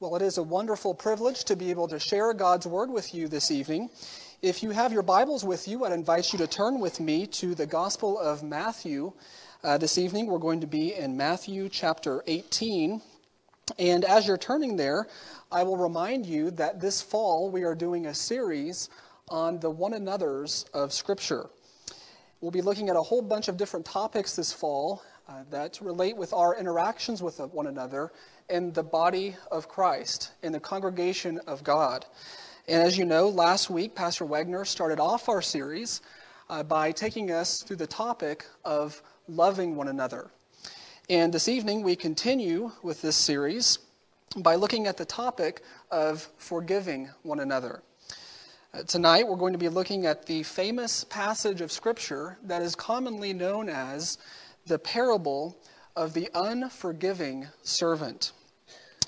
Well, 0.00 0.16
it 0.16 0.22
is 0.22 0.38
a 0.38 0.42
wonderful 0.42 0.94
privilege 0.94 1.44
to 1.44 1.54
be 1.54 1.68
able 1.68 1.86
to 1.88 1.98
share 1.98 2.32
God's 2.32 2.66
Word 2.66 2.88
with 2.88 3.14
you 3.14 3.28
this 3.28 3.50
evening. 3.50 3.90
If 4.40 4.62
you 4.62 4.70
have 4.70 4.94
your 4.94 5.02
Bibles 5.02 5.44
with 5.44 5.68
you, 5.68 5.84
I'd 5.84 5.92
invite 5.92 6.32
you 6.32 6.38
to 6.38 6.46
turn 6.46 6.80
with 6.80 7.00
me 7.00 7.26
to 7.26 7.54
the 7.54 7.66
Gospel 7.66 8.18
of 8.18 8.42
Matthew. 8.42 9.12
Uh, 9.62 9.76
this 9.76 9.98
evening, 9.98 10.26
we're 10.26 10.38
going 10.38 10.62
to 10.62 10.66
be 10.66 10.94
in 10.94 11.18
Matthew 11.18 11.68
chapter 11.68 12.24
18. 12.26 13.02
And 13.78 14.06
as 14.06 14.26
you're 14.26 14.38
turning 14.38 14.74
there, 14.74 15.06
I 15.52 15.64
will 15.64 15.76
remind 15.76 16.24
you 16.24 16.50
that 16.52 16.80
this 16.80 17.02
fall 17.02 17.50
we 17.50 17.64
are 17.64 17.74
doing 17.74 18.06
a 18.06 18.14
series 18.14 18.88
on 19.28 19.60
the 19.60 19.68
one 19.68 19.92
another's 19.92 20.64
of 20.72 20.94
Scripture. 20.94 21.50
We'll 22.40 22.50
be 22.50 22.62
looking 22.62 22.88
at 22.88 22.96
a 22.96 23.02
whole 23.02 23.20
bunch 23.20 23.48
of 23.48 23.58
different 23.58 23.84
topics 23.84 24.34
this 24.34 24.50
fall 24.50 25.02
uh, 25.30 25.44
that 25.50 25.78
relate 25.80 26.16
with 26.16 26.32
our 26.32 26.56
interactions 26.56 27.22
with 27.22 27.38
one 27.38 27.68
another 27.68 28.10
in 28.48 28.72
the 28.72 28.82
body 28.82 29.36
of 29.52 29.68
Christ, 29.68 30.32
in 30.42 30.50
the 30.50 30.58
congregation 30.58 31.38
of 31.46 31.62
God. 31.62 32.04
And 32.66 32.82
as 32.82 32.98
you 32.98 33.04
know, 33.04 33.28
last 33.28 33.70
week, 33.70 33.94
Pastor 33.94 34.24
Wegner 34.24 34.66
started 34.66 34.98
off 34.98 35.28
our 35.28 35.40
series 35.40 36.00
uh, 36.48 36.64
by 36.64 36.90
taking 36.90 37.30
us 37.30 37.62
through 37.62 37.76
the 37.76 37.86
topic 37.86 38.44
of 38.64 39.00
loving 39.28 39.76
one 39.76 39.86
another. 39.86 40.30
And 41.08 41.32
this 41.32 41.48
evening, 41.48 41.82
we 41.82 41.94
continue 41.94 42.72
with 42.82 43.00
this 43.00 43.16
series 43.16 43.78
by 44.36 44.56
looking 44.56 44.88
at 44.88 44.96
the 44.96 45.04
topic 45.04 45.62
of 45.92 46.28
forgiving 46.38 47.08
one 47.22 47.38
another. 47.38 47.82
Uh, 48.74 48.82
tonight, 48.82 49.28
we're 49.28 49.36
going 49.36 49.52
to 49.52 49.58
be 49.58 49.68
looking 49.68 50.06
at 50.06 50.26
the 50.26 50.42
famous 50.42 51.04
passage 51.04 51.60
of 51.60 51.70
Scripture 51.70 52.36
that 52.44 52.62
is 52.62 52.74
commonly 52.74 53.32
known 53.32 53.68
as 53.68 54.18
the 54.70 54.78
parable 54.78 55.58
of 55.96 56.14
the 56.14 56.30
unforgiving 56.32 57.48
servant. 57.62 58.30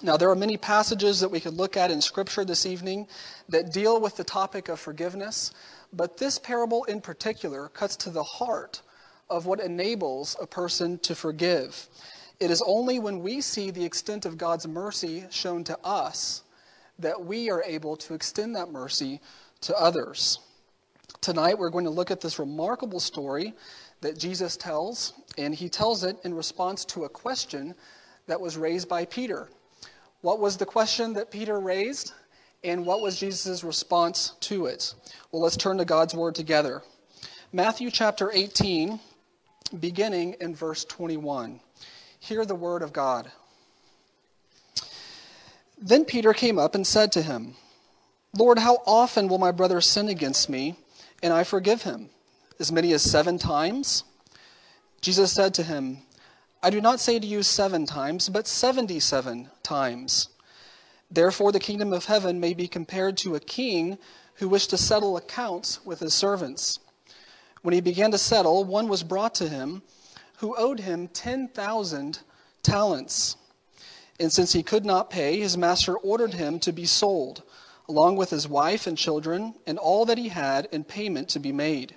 Now, 0.02 0.16
there 0.16 0.28
are 0.28 0.34
many 0.34 0.56
passages 0.56 1.20
that 1.20 1.28
we 1.28 1.38
could 1.38 1.54
look 1.54 1.76
at 1.76 1.92
in 1.92 2.00
Scripture 2.00 2.44
this 2.44 2.66
evening 2.66 3.06
that 3.48 3.72
deal 3.72 4.00
with 4.00 4.16
the 4.16 4.24
topic 4.24 4.68
of 4.68 4.80
forgiveness, 4.80 5.52
but 5.92 6.18
this 6.18 6.36
parable 6.36 6.82
in 6.84 7.00
particular 7.00 7.68
cuts 7.68 7.94
to 7.98 8.10
the 8.10 8.24
heart 8.24 8.82
of 9.30 9.46
what 9.46 9.60
enables 9.60 10.36
a 10.42 10.48
person 10.48 10.98
to 10.98 11.14
forgive. 11.14 11.88
It 12.40 12.50
is 12.50 12.60
only 12.66 12.98
when 12.98 13.20
we 13.20 13.40
see 13.40 13.70
the 13.70 13.84
extent 13.84 14.26
of 14.26 14.36
God's 14.36 14.66
mercy 14.66 15.26
shown 15.30 15.62
to 15.64 15.78
us 15.84 16.42
that 16.98 17.24
we 17.24 17.50
are 17.50 17.62
able 17.62 17.96
to 17.98 18.14
extend 18.14 18.56
that 18.56 18.72
mercy 18.72 19.20
to 19.60 19.76
others. 19.76 20.40
Tonight, 21.20 21.56
we're 21.56 21.70
going 21.70 21.84
to 21.84 21.90
look 21.90 22.10
at 22.10 22.20
this 22.20 22.40
remarkable 22.40 22.98
story 22.98 23.54
that 24.02 24.18
Jesus 24.18 24.56
tells, 24.56 25.14
and 25.38 25.54
he 25.54 25.68
tells 25.68 26.04
it 26.04 26.18
in 26.24 26.34
response 26.34 26.84
to 26.84 27.04
a 27.04 27.08
question 27.08 27.74
that 28.26 28.40
was 28.40 28.56
raised 28.56 28.88
by 28.88 29.04
Peter. 29.06 29.48
What 30.20 30.38
was 30.38 30.56
the 30.56 30.66
question 30.66 31.14
that 31.14 31.30
Peter 31.30 31.58
raised? 31.58 32.12
And 32.64 32.86
what 32.86 33.00
was 33.00 33.18
Jesus' 33.18 33.64
response 33.64 34.34
to 34.40 34.66
it? 34.66 34.94
Well, 35.30 35.42
let's 35.42 35.56
turn 35.56 35.78
to 35.78 35.84
God's 35.84 36.14
Word 36.14 36.34
together. 36.34 36.82
Matthew 37.52 37.90
chapter 37.90 38.30
18, 38.32 39.00
beginning 39.80 40.36
in 40.40 40.54
verse 40.54 40.84
21. 40.84 41.60
Hear 42.20 42.44
the 42.44 42.54
Word 42.54 42.82
of 42.82 42.92
God. 42.92 43.30
Then 45.76 46.04
Peter 46.04 46.32
came 46.32 46.58
up 46.58 46.76
and 46.76 46.86
said 46.86 47.10
to 47.12 47.22
him, 47.22 47.54
Lord, 48.36 48.58
how 48.58 48.78
often 48.86 49.26
will 49.28 49.38
my 49.38 49.50
brother 49.50 49.80
sin 49.80 50.08
against 50.08 50.48
me, 50.48 50.76
and 51.22 51.32
I 51.32 51.42
forgive 51.42 51.82
him? 51.82 52.10
As 52.62 52.70
many 52.70 52.92
as 52.92 53.02
seven 53.02 53.38
times? 53.38 54.04
Jesus 55.00 55.32
said 55.32 55.52
to 55.54 55.64
him, 55.64 55.98
I 56.62 56.70
do 56.70 56.80
not 56.80 57.00
say 57.00 57.18
to 57.18 57.26
you 57.26 57.42
seven 57.42 57.86
times, 57.86 58.28
but 58.28 58.46
seventy 58.46 59.00
seven 59.00 59.50
times. 59.64 60.28
Therefore, 61.10 61.50
the 61.50 61.58
kingdom 61.58 61.92
of 61.92 62.04
heaven 62.04 62.38
may 62.38 62.54
be 62.54 62.68
compared 62.68 63.16
to 63.16 63.34
a 63.34 63.40
king 63.40 63.98
who 64.34 64.48
wished 64.48 64.70
to 64.70 64.78
settle 64.78 65.16
accounts 65.16 65.84
with 65.84 65.98
his 65.98 66.14
servants. 66.14 66.78
When 67.62 67.74
he 67.74 67.80
began 67.80 68.12
to 68.12 68.16
settle, 68.16 68.62
one 68.62 68.86
was 68.86 69.02
brought 69.02 69.34
to 69.34 69.48
him 69.48 69.82
who 70.36 70.56
owed 70.56 70.78
him 70.78 71.08
10,000 71.08 72.20
talents. 72.62 73.36
And 74.20 74.32
since 74.32 74.52
he 74.52 74.62
could 74.62 74.84
not 74.86 75.10
pay, 75.10 75.40
his 75.40 75.56
master 75.56 75.96
ordered 75.96 76.34
him 76.34 76.60
to 76.60 76.72
be 76.72 76.86
sold, 76.86 77.42
along 77.88 78.14
with 78.14 78.30
his 78.30 78.46
wife 78.46 78.86
and 78.86 78.96
children, 78.96 79.56
and 79.66 79.80
all 79.80 80.04
that 80.04 80.16
he 80.16 80.28
had, 80.28 80.68
in 80.70 80.84
payment 80.84 81.28
to 81.30 81.40
be 81.40 81.50
made. 81.50 81.96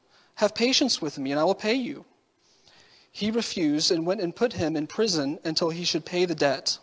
Have 0.35 0.55
patience 0.55 1.01
with 1.01 1.17
me, 1.17 1.31
and 1.31 1.39
I 1.39 1.43
will 1.43 1.55
pay 1.55 1.73
you. 1.73 2.05
He 3.11 3.29
refused 3.29 3.91
and 3.91 4.05
went 4.05 4.21
and 4.21 4.35
put 4.35 4.53
him 4.53 4.75
in 4.75 4.87
prison 4.87 5.39
until 5.43 5.69
he 5.69 5.83
should 5.83 6.05
pay 6.05 6.25
the 6.25 6.35
debt. 6.35 6.77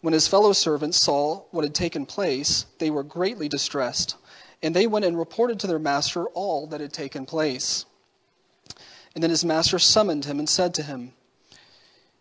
When 0.00 0.14
his 0.14 0.26
fellow 0.26 0.54
servants 0.54 0.98
saw 0.98 1.42
what 1.50 1.64
had 1.64 1.74
taken 1.74 2.06
place, 2.06 2.64
they 2.78 2.90
were 2.90 3.02
greatly 3.02 3.48
distressed, 3.48 4.16
and 4.62 4.74
they 4.74 4.86
went 4.86 5.04
and 5.04 5.18
reported 5.18 5.60
to 5.60 5.66
their 5.66 5.78
master 5.78 6.26
all 6.28 6.66
that 6.68 6.80
had 6.80 6.92
taken 6.92 7.26
place. 7.26 7.84
And 9.14 9.22
then 9.22 9.30
his 9.30 9.44
master 9.44 9.78
summoned 9.78 10.24
him 10.24 10.38
and 10.38 10.48
said 10.48 10.72
to 10.74 10.82
him, 10.82 11.12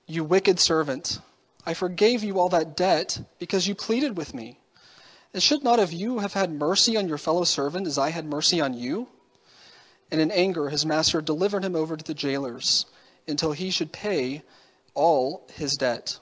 You 0.07 0.23
wicked 0.25 0.59
servant, 0.59 1.19
I 1.65 1.73
forgave 1.73 2.23
you 2.23 2.39
all 2.39 2.49
that 2.49 2.75
debt 2.75 3.19
because 3.37 3.67
you 3.67 3.75
pleaded 3.75 4.17
with 4.17 4.33
me. 4.33 4.59
And 5.33 5.41
should 5.41 5.63
not 5.63 5.79
of 5.79 5.93
you 5.93 6.19
have 6.19 6.33
had 6.33 6.51
mercy 6.51 6.97
on 6.97 7.07
your 7.07 7.19
fellow 7.19 7.43
servant 7.43 7.87
as 7.87 7.97
I 7.97 8.09
had 8.09 8.25
mercy 8.25 8.59
on 8.59 8.73
you? 8.73 9.07
And 10.11 10.19
in 10.19 10.31
anger, 10.31 10.69
his 10.69 10.85
master 10.85 11.21
delivered 11.21 11.63
him 11.63 11.75
over 11.75 11.95
to 11.95 12.03
the 12.03 12.13
jailers 12.13 12.85
until 13.27 13.51
he 13.51 13.69
should 13.69 13.91
pay 13.91 14.43
all 14.95 15.47
his 15.53 15.77
debt. 15.77 16.17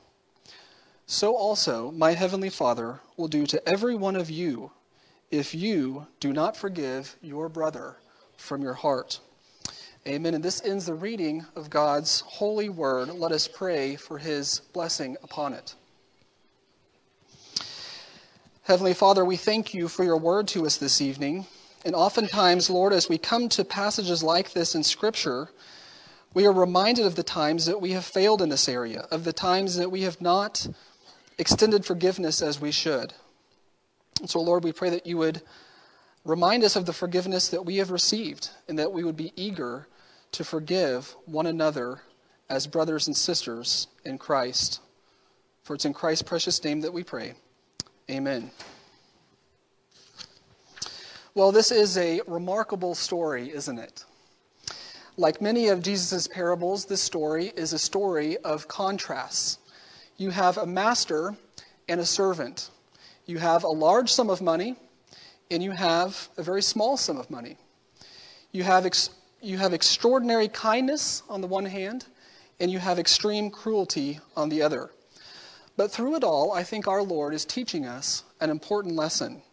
So 1.05 1.35
also, 1.35 1.91
my 1.91 2.13
heavenly 2.13 2.49
Father 2.49 2.99
will 3.15 3.29
do 3.29 3.45
to 3.45 3.67
every 3.67 3.95
one 3.95 4.17
of 4.17 4.29
you 4.29 4.71
if 5.31 5.55
you 5.55 6.07
do 6.19 6.33
not 6.33 6.57
forgive 6.57 7.15
your 7.21 7.47
brother 7.47 7.95
from 8.35 8.61
your 8.61 8.73
heart. 8.73 9.19
Amen. 10.05 10.33
And 10.33 10.43
this 10.43 10.63
ends 10.63 10.85
the 10.85 10.93
reading 10.93 11.45
of 11.55 11.69
God's 11.69 12.21
holy 12.21 12.69
word. 12.69 13.09
Let 13.09 13.31
us 13.31 13.47
pray 13.47 13.95
for 13.95 14.17
his 14.17 14.61
blessing 14.73 15.17
upon 15.23 15.53
it. 15.53 15.75
Heavenly 18.63 18.93
Father, 18.93 19.23
we 19.23 19.37
thank 19.37 19.73
you 19.73 19.87
for 19.87 20.03
your 20.03 20.17
word 20.17 20.47
to 20.49 20.65
us 20.65 20.77
this 20.77 21.01
evening. 21.01 21.45
And 21.87 21.95
oftentimes, 21.95 22.69
Lord, 22.69 22.91
as 22.91 23.07
we 23.07 23.17
come 23.17 23.47
to 23.47 23.63
passages 23.63 24.21
like 24.21 24.51
this 24.51 24.75
in 24.75 24.83
Scripture, 24.83 25.47
we 26.33 26.45
are 26.45 26.51
reminded 26.51 27.05
of 27.05 27.15
the 27.15 27.23
times 27.23 27.65
that 27.65 27.79
we 27.79 27.93
have 27.93 28.03
failed 28.03 28.41
in 28.41 28.49
this 28.49 28.67
area, 28.67 29.07
of 29.09 29.23
the 29.23 29.31
times 29.31 29.77
that 29.77 29.89
we 29.89 30.01
have 30.01 30.19
not 30.19 30.67
extended 31.37 31.85
forgiveness 31.85 32.41
as 32.41 32.59
we 32.59 32.71
should. 32.71 33.13
And 34.19 34.29
so, 34.29 34.41
Lord, 34.41 34.65
we 34.65 34.73
pray 34.73 34.89
that 34.89 35.07
you 35.07 35.15
would 35.15 35.41
remind 36.25 36.65
us 36.65 36.75
of 36.75 36.85
the 36.85 36.91
forgiveness 36.91 37.47
that 37.47 37.63
we 37.63 37.77
have 37.77 37.89
received 37.89 38.49
and 38.67 38.77
that 38.77 38.91
we 38.91 39.05
would 39.05 39.15
be 39.15 39.31
eager 39.37 39.87
to 40.33 40.43
forgive 40.43 41.15
one 41.25 41.45
another 41.45 42.01
as 42.49 42.67
brothers 42.67 43.07
and 43.07 43.15
sisters 43.15 43.87
in 44.03 44.17
Christ. 44.17 44.81
For 45.63 45.73
it's 45.73 45.85
in 45.85 45.93
Christ's 45.93 46.23
precious 46.23 46.61
name 46.61 46.81
that 46.81 46.91
we 46.91 47.05
pray. 47.05 47.35
Amen. 48.11 48.51
Well, 51.37 51.51
this 51.51 51.71
is 51.71 51.99
a 51.99 52.21
remarkable 52.25 52.95
story, 52.95 53.51
isn't 53.53 53.77
it? 53.77 54.03
Like 55.17 55.39
many 55.39 55.67
of 55.67 55.83
Jesus' 55.83 56.27
parables, 56.27 56.85
this 56.85 57.03
story 57.03 57.53
is 57.55 57.73
a 57.73 57.77
story 57.77 58.37
of 58.37 58.67
contrasts. 58.67 59.59
You 60.17 60.31
have 60.31 60.57
a 60.57 60.65
master 60.65 61.35
and 61.87 62.01
a 62.01 62.07
servant. 62.07 62.71
You 63.27 63.37
have 63.37 63.63
a 63.63 63.67
large 63.67 64.11
sum 64.11 64.31
of 64.31 64.41
money, 64.41 64.77
and 65.51 65.61
you 65.61 65.69
have 65.69 66.27
a 66.37 66.41
very 66.41 66.63
small 66.63 66.97
sum 66.97 67.17
of 67.17 67.29
money. 67.29 67.57
You 68.51 68.63
have, 68.63 68.87
ex- 68.87 69.11
you 69.39 69.59
have 69.59 69.75
extraordinary 69.75 70.47
kindness 70.47 71.21
on 71.29 71.41
the 71.41 71.47
one 71.47 71.65
hand, 71.65 72.07
and 72.59 72.71
you 72.71 72.79
have 72.79 72.97
extreme 72.97 73.51
cruelty 73.51 74.19
on 74.35 74.49
the 74.49 74.63
other. 74.63 74.89
But 75.75 75.91
through 75.91 76.15
it 76.15 76.23
all, 76.23 76.51
I 76.51 76.63
think 76.63 76.87
our 76.87 77.03
Lord 77.03 77.35
is 77.35 77.45
teaching 77.45 77.85
us 77.85 78.23
an 78.41 78.49
important 78.49 78.95
lesson, 78.95 79.43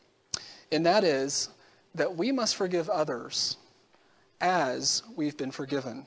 and 0.72 0.86
that 0.86 1.04
is 1.04 1.50
that 1.94 2.16
we 2.16 2.32
must 2.32 2.56
forgive 2.56 2.88
others 2.90 3.56
as 4.40 5.02
we've 5.16 5.36
been 5.36 5.50
forgiven. 5.50 6.06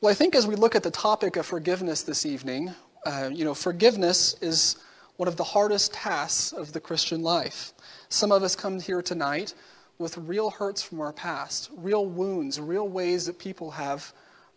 Well, 0.00 0.10
I 0.10 0.14
think 0.14 0.34
as 0.34 0.46
we 0.46 0.56
look 0.56 0.74
at 0.74 0.82
the 0.82 0.90
topic 0.90 1.36
of 1.36 1.46
forgiveness 1.46 2.02
this 2.02 2.26
evening, 2.26 2.74
uh, 3.06 3.30
you 3.32 3.44
know, 3.44 3.54
forgiveness 3.54 4.36
is 4.42 4.76
one 5.16 5.28
of 5.28 5.36
the 5.36 5.44
hardest 5.44 5.94
tasks 5.94 6.52
of 6.52 6.72
the 6.72 6.80
Christian 6.80 7.22
life. 7.22 7.72
Some 8.08 8.30
of 8.30 8.42
us 8.42 8.54
come 8.54 8.78
here 8.78 9.00
tonight 9.00 9.54
with 9.98 10.18
real 10.18 10.50
hurts 10.50 10.82
from 10.82 11.00
our 11.00 11.12
past, 11.12 11.70
real 11.76 12.04
wounds, 12.04 12.60
real 12.60 12.88
ways 12.88 13.24
that 13.26 13.38
people 13.38 13.70
have 13.70 14.12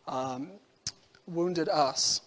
um, 0.08 0.50
wounded 1.26 1.70
us. 1.70 2.22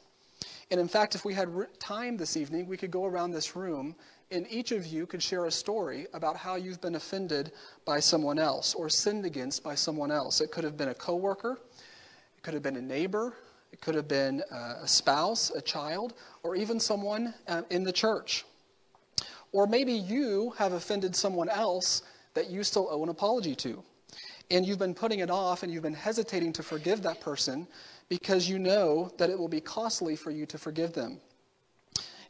And 0.70 0.80
in 0.80 0.88
fact, 0.88 1.14
if 1.14 1.24
we 1.24 1.34
had 1.34 1.48
time 1.78 2.16
this 2.16 2.36
evening, 2.36 2.66
we 2.66 2.78
could 2.78 2.90
go 2.90 3.04
around 3.04 3.32
this 3.32 3.54
room 3.54 3.94
and 4.32 4.46
each 4.50 4.72
of 4.72 4.86
you 4.86 5.06
could 5.06 5.22
share 5.22 5.44
a 5.44 5.50
story 5.50 6.06
about 6.14 6.36
how 6.36 6.56
you've 6.56 6.80
been 6.80 6.94
offended 6.94 7.52
by 7.84 8.00
someone 8.00 8.38
else 8.38 8.74
or 8.74 8.88
sinned 8.88 9.26
against 9.26 9.62
by 9.62 9.74
someone 9.74 10.10
else. 10.10 10.40
It 10.40 10.50
could 10.50 10.64
have 10.64 10.76
been 10.76 10.88
a 10.88 10.94
coworker, 10.94 11.58
it 12.36 12.42
could 12.42 12.54
have 12.54 12.62
been 12.62 12.76
a 12.76 12.82
neighbor, 12.82 13.34
it 13.72 13.80
could 13.80 13.94
have 13.94 14.08
been 14.08 14.42
uh, 14.50 14.80
a 14.82 14.88
spouse, 14.88 15.50
a 15.50 15.60
child, 15.60 16.14
or 16.42 16.56
even 16.56 16.80
someone 16.80 17.34
uh, 17.46 17.62
in 17.70 17.84
the 17.84 17.92
church. 17.92 18.44
Or 19.52 19.66
maybe 19.66 19.92
you 19.92 20.54
have 20.56 20.72
offended 20.72 21.14
someone 21.14 21.50
else 21.50 22.02
that 22.34 22.48
you 22.48 22.64
still 22.64 22.88
owe 22.90 23.02
an 23.02 23.10
apology 23.10 23.54
to. 23.56 23.82
And 24.50 24.66
you've 24.66 24.78
been 24.78 24.94
putting 24.94 25.20
it 25.20 25.30
off 25.30 25.62
and 25.62 25.72
you've 25.72 25.82
been 25.82 25.94
hesitating 25.94 26.52
to 26.54 26.62
forgive 26.62 27.02
that 27.02 27.20
person 27.20 27.66
because 28.08 28.48
you 28.48 28.58
know 28.58 29.10
that 29.18 29.30
it 29.30 29.38
will 29.38 29.48
be 29.48 29.60
costly 29.60 30.16
for 30.16 30.30
you 30.30 30.46
to 30.46 30.58
forgive 30.58 30.92
them. 30.92 31.20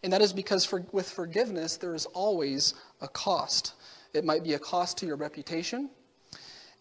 And 0.02 0.12
that 0.12 0.22
is 0.22 0.32
because 0.32 0.64
for, 0.64 0.84
with 0.93 1.08
forgiveness, 1.08 1.76
there 1.76 1.94
is 1.94 2.06
always 2.06 2.75
a 3.00 3.08
cost. 3.08 3.75
It 4.14 4.25
might 4.25 4.44
be 4.44 4.54
a 4.54 4.58
cost 4.58 4.99
to 4.99 5.06
your 5.06 5.16
reputation, 5.16 5.90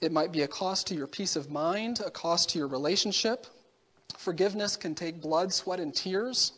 it 0.02 0.12
might 0.12 0.32
be 0.32 0.42
a 0.42 0.48
cost 0.48 0.88
to 0.88 0.96
your 0.96 1.08
peace 1.08 1.36
of 1.36 1.52
mind, 1.52 2.02
a 2.04 2.10
cost 2.10 2.50
to 2.50 2.58
your 2.58 2.68
relationship, 2.68 3.46
Forgiveness 4.18 4.76
can 4.76 4.96
take 4.96 5.22
blood, 5.22 5.54
sweat, 5.54 5.80
and 5.80 5.94
tears. 5.94 6.54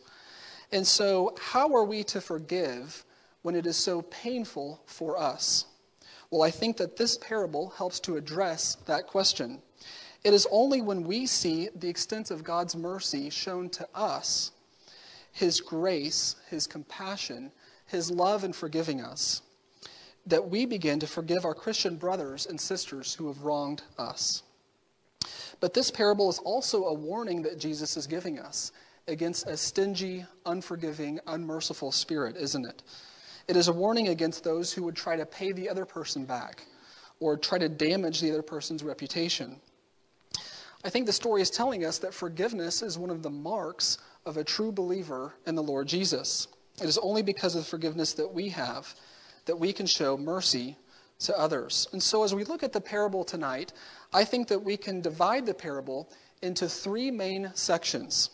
And 0.72 0.86
so, 0.86 1.34
how 1.40 1.74
are 1.74 1.84
we 1.84 2.04
to 2.04 2.20
forgive 2.20 3.04
when 3.42 3.54
it 3.54 3.66
is 3.66 3.76
so 3.76 4.02
painful 4.02 4.82
for 4.86 5.18
us? 5.18 5.66
Well, 6.30 6.42
I 6.42 6.50
think 6.50 6.76
that 6.78 6.96
this 6.96 7.16
parable 7.16 7.70
helps 7.70 8.00
to 8.00 8.16
address 8.16 8.76
that 8.86 9.06
question. 9.06 9.62
It 10.24 10.34
is 10.34 10.48
only 10.50 10.80
when 10.80 11.04
we 11.04 11.26
see 11.26 11.68
the 11.74 11.88
extent 11.88 12.30
of 12.30 12.44
God's 12.44 12.74
mercy 12.74 13.30
shown 13.30 13.68
to 13.70 13.86
us, 13.94 14.52
His 15.34 15.60
grace, 15.60 16.36
His 16.48 16.66
compassion, 16.66 17.50
His 17.86 18.10
love 18.10 18.44
in 18.44 18.52
forgiving 18.52 19.02
us, 19.02 19.42
that 20.26 20.48
we 20.48 20.64
begin 20.64 21.00
to 21.00 21.06
forgive 21.06 21.44
our 21.44 21.54
Christian 21.54 21.96
brothers 21.96 22.46
and 22.46 22.58
sisters 22.58 23.12
who 23.14 23.26
have 23.26 23.42
wronged 23.42 23.82
us. 23.98 24.44
But 25.58 25.74
this 25.74 25.90
parable 25.90 26.30
is 26.30 26.38
also 26.38 26.84
a 26.84 26.94
warning 26.94 27.42
that 27.42 27.58
Jesus 27.58 27.96
is 27.96 28.06
giving 28.06 28.38
us 28.38 28.70
against 29.08 29.48
a 29.48 29.56
stingy, 29.56 30.24
unforgiving, 30.46 31.18
unmerciful 31.26 31.90
spirit, 31.90 32.36
isn't 32.36 32.64
it? 32.64 32.82
It 33.48 33.56
is 33.56 33.66
a 33.68 33.72
warning 33.72 34.08
against 34.08 34.44
those 34.44 34.72
who 34.72 34.84
would 34.84 34.96
try 34.96 35.16
to 35.16 35.26
pay 35.26 35.50
the 35.50 35.68
other 35.68 35.84
person 35.84 36.24
back 36.24 36.64
or 37.18 37.36
try 37.36 37.58
to 37.58 37.68
damage 37.68 38.20
the 38.20 38.30
other 38.30 38.42
person's 38.42 38.84
reputation. 38.84 39.60
I 40.84 40.90
think 40.90 41.06
the 41.06 41.12
story 41.12 41.42
is 41.42 41.50
telling 41.50 41.84
us 41.84 41.98
that 41.98 42.14
forgiveness 42.14 42.82
is 42.82 42.98
one 42.98 43.10
of 43.10 43.22
the 43.22 43.30
marks 43.30 43.98
of 44.26 44.36
a 44.36 44.44
true 44.44 44.72
believer 44.72 45.34
in 45.46 45.54
the 45.54 45.62
Lord 45.62 45.86
Jesus. 45.86 46.48
It 46.80 46.88
is 46.88 46.98
only 46.98 47.22
because 47.22 47.54
of 47.54 47.62
the 47.62 47.70
forgiveness 47.70 48.14
that 48.14 48.32
we 48.32 48.48
have 48.50 48.94
that 49.44 49.58
we 49.58 49.72
can 49.72 49.86
show 49.86 50.16
mercy 50.16 50.76
to 51.20 51.38
others. 51.38 51.86
And 51.92 52.02
so, 52.02 52.24
as 52.24 52.34
we 52.34 52.44
look 52.44 52.62
at 52.62 52.72
the 52.72 52.80
parable 52.80 53.24
tonight, 53.24 53.72
I 54.12 54.24
think 54.24 54.48
that 54.48 54.62
we 54.62 54.76
can 54.76 55.00
divide 55.00 55.46
the 55.46 55.54
parable 55.54 56.10
into 56.42 56.68
three 56.68 57.10
main 57.10 57.50
sections. 57.54 58.30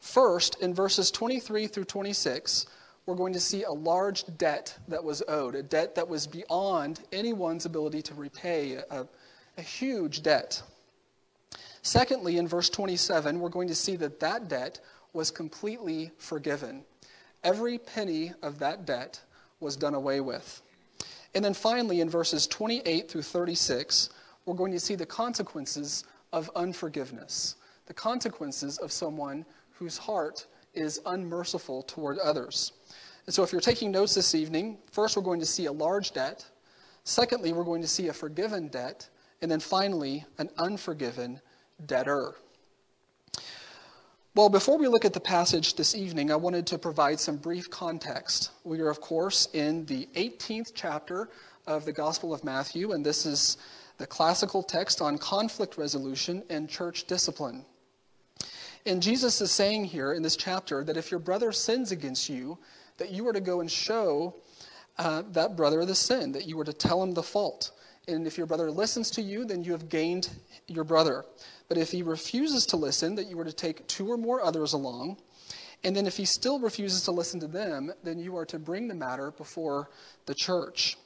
First, 0.00 0.60
in 0.60 0.74
verses 0.74 1.10
23 1.10 1.66
through 1.66 1.84
26, 1.84 2.66
we're 3.06 3.14
going 3.14 3.32
to 3.32 3.40
see 3.40 3.64
a 3.64 3.72
large 3.72 4.24
debt 4.38 4.76
that 4.88 5.02
was 5.02 5.22
owed, 5.28 5.54
a 5.54 5.62
debt 5.62 5.94
that 5.94 6.08
was 6.08 6.26
beyond 6.26 7.00
anyone's 7.12 7.66
ability 7.66 8.02
to 8.02 8.14
repay, 8.14 8.74
a, 8.90 9.06
a 9.56 9.62
huge 9.62 10.22
debt. 10.22 10.62
Secondly, 11.82 12.38
in 12.38 12.48
verse 12.48 12.70
27, 12.70 13.40
we're 13.40 13.50
going 13.50 13.68
to 13.68 13.74
see 13.74 13.96
that 13.96 14.20
that 14.20 14.48
debt 14.48 14.80
was 15.14 15.30
completely 15.30 16.10
forgiven. 16.18 16.84
Every 17.42 17.78
penny 17.78 18.32
of 18.42 18.58
that 18.58 18.84
debt 18.84 19.20
was 19.60 19.76
done 19.76 19.94
away 19.94 20.20
with. 20.20 20.60
And 21.34 21.44
then 21.44 21.54
finally, 21.54 22.00
in 22.00 22.10
verses 22.10 22.46
28 22.46 23.08
through 23.10 23.22
36, 23.22 24.10
we're 24.44 24.54
going 24.54 24.72
to 24.72 24.80
see 24.80 24.94
the 24.94 25.06
consequences 25.06 26.04
of 26.32 26.50
unforgiveness, 26.54 27.56
the 27.86 27.94
consequences 27.94 28.78
of 28.78 28.92
someone 28.92 29.46
whose 29.72 29.96
heart 29.96 30.46
is 30.74 31.00
unmerciful 31.06 31.82
toward 31.82 32.18
others. 32.18 32.72
And 33.26 33.34
so, 33.34 33.42
if 33.42 33.52
you're 33.52 33.60
taking 33.60 33.90
notes 33.90 34.14
this 34.14 34.34
evening, 34.34 34.78
first 34.90 35.16
we're 35.16 35.22
going 35.22 35.40
to 35.40 35.46
see 35.46 35.66
a 35.66 35.72
large 35.72 36.12
debt. 36.12 36.44
Secondly, 37.04 37.52
we're 37.52 37.64
going 37.64 37.82
to 37.82 37.88
see 37.88 38.08
a 38.08 38.12
forgiven 38.12 38.68
debt. 38.68 39.08
And 39.42 39.50
then 39.50 39.60
finally, 39.60 40.24
an 40.38 40.50
unforgiven 40.58 41.40
debtor. 41.86 42.34
Well, 44.36 44.48
before 44.48 44.78
we 44.78 44.88
look 44.88 45.04
at 45.04 45.12
the 45.12 45.20
passage 45.20 45.76
this 45.76 45.94
evening, 45.94 46.32
I 46.32 46.34
wanted 46.34 46.66
to 46.66 46.76
provide 46.76 47.20
some 47.20 47.36
brief 47.36 47.70
context. 47.70 48.50
We 48.64 48.80
are, 48.80 48.90
of 48.90 49.00
course, 49.00 49.46
in 49.52 49.86
the 49.86 50.08
18th 50.16 50.72
chapter 50.74 51.28
of 51.68 51.84
the 51.84 51.92
Gospel 51.92 52.34
of 52.34 52.42
Matthew, 52.42 52.90
and 52.90 53.06
this 53.06 53.26
is 53.26 53.58
the 53.96 54.08
classical 54.08 54.64
text 54.64 55.00
on 55.00 55.18
conflict 55.18 55.78
resolution 55.78 56.42
and 56.50 56.68
church 56.68 57.04
discipline. 57.04 57.64
And 58.86 59.00
Jesus 59.00 59.40
is 59.40 59.52
saying 59.52 59.84
here 59.84 60.14
in 60.14 60.22
this 60.24 60.34
chapter 60.34 60.82
that 60.82 60.96
if 60.96 61.12
your 61.12 61.20
brother 61.20 61.52
sins 61.52 61.92
against 61.92 62.28
you, 62.28 62.58
that 62.96 63.12
you 63.12 63.28
are 63.28 63.32
to 63.32 63.40
go 63.40 63.60
and 63.60 63.70
show 63.70 64.34
uh, 64.98 65.22
that 65.30 65.54
brother 65.54 65.84
the 65.84 65.94
sin, 65.94 66.32
that 66.32 66.48
you 66.48 66.58
are 66.58 66.64
to 66.64 66.72
tell 66.72 67.00
him 67.00 67.14
the 67.14 67.22
fault. 67.22 67.70
And 68.06 68.26
if 68.26 68.36
your 68.36 68.46
brother 68.46 68.70
listens 68.70 69.10
to 69.12 69.22
you, 69.22 69.44
then 69.44 69.64
you 69.64 69.72
have 69.72 69.88
gained 69.88 70.28
your 70.66 70.84
brother. 70.84 71.24
But 71.68 71.78
if 71.78 71.90
he 71.90 72.02
refuses 72.02 72.66
to 72.66 72.76
listen, 72.76 73.14
that 73.14 73.28
you 73.28 73.38
are 73.40 73.44
to 73.44 73.52
take 73.52 73.86
two 73.86 74.10
or 74.10 74.16
more 74.16 74.42
others 74.42 74.74
along. 74.74 75.16
And 75.84 75.94
then 75.94 76.06
if 76.06 76.16
he 76.16 76.24
still 76.24 76.58
refuses 76.58 77.02
to 77.02 77.12
listen 77.12 77.40
to 77.40 77.46
them, 77.46 77.92
then 78.02 78.18
you 78.18 78.36
are 78.36 78.46
to 78.46 78.58
bring 78.58 78.88
the 78.88 78.94
matter 78.94 79.30
before 79.30 79.90
the 80.26 80.34
church. 80.34 80.98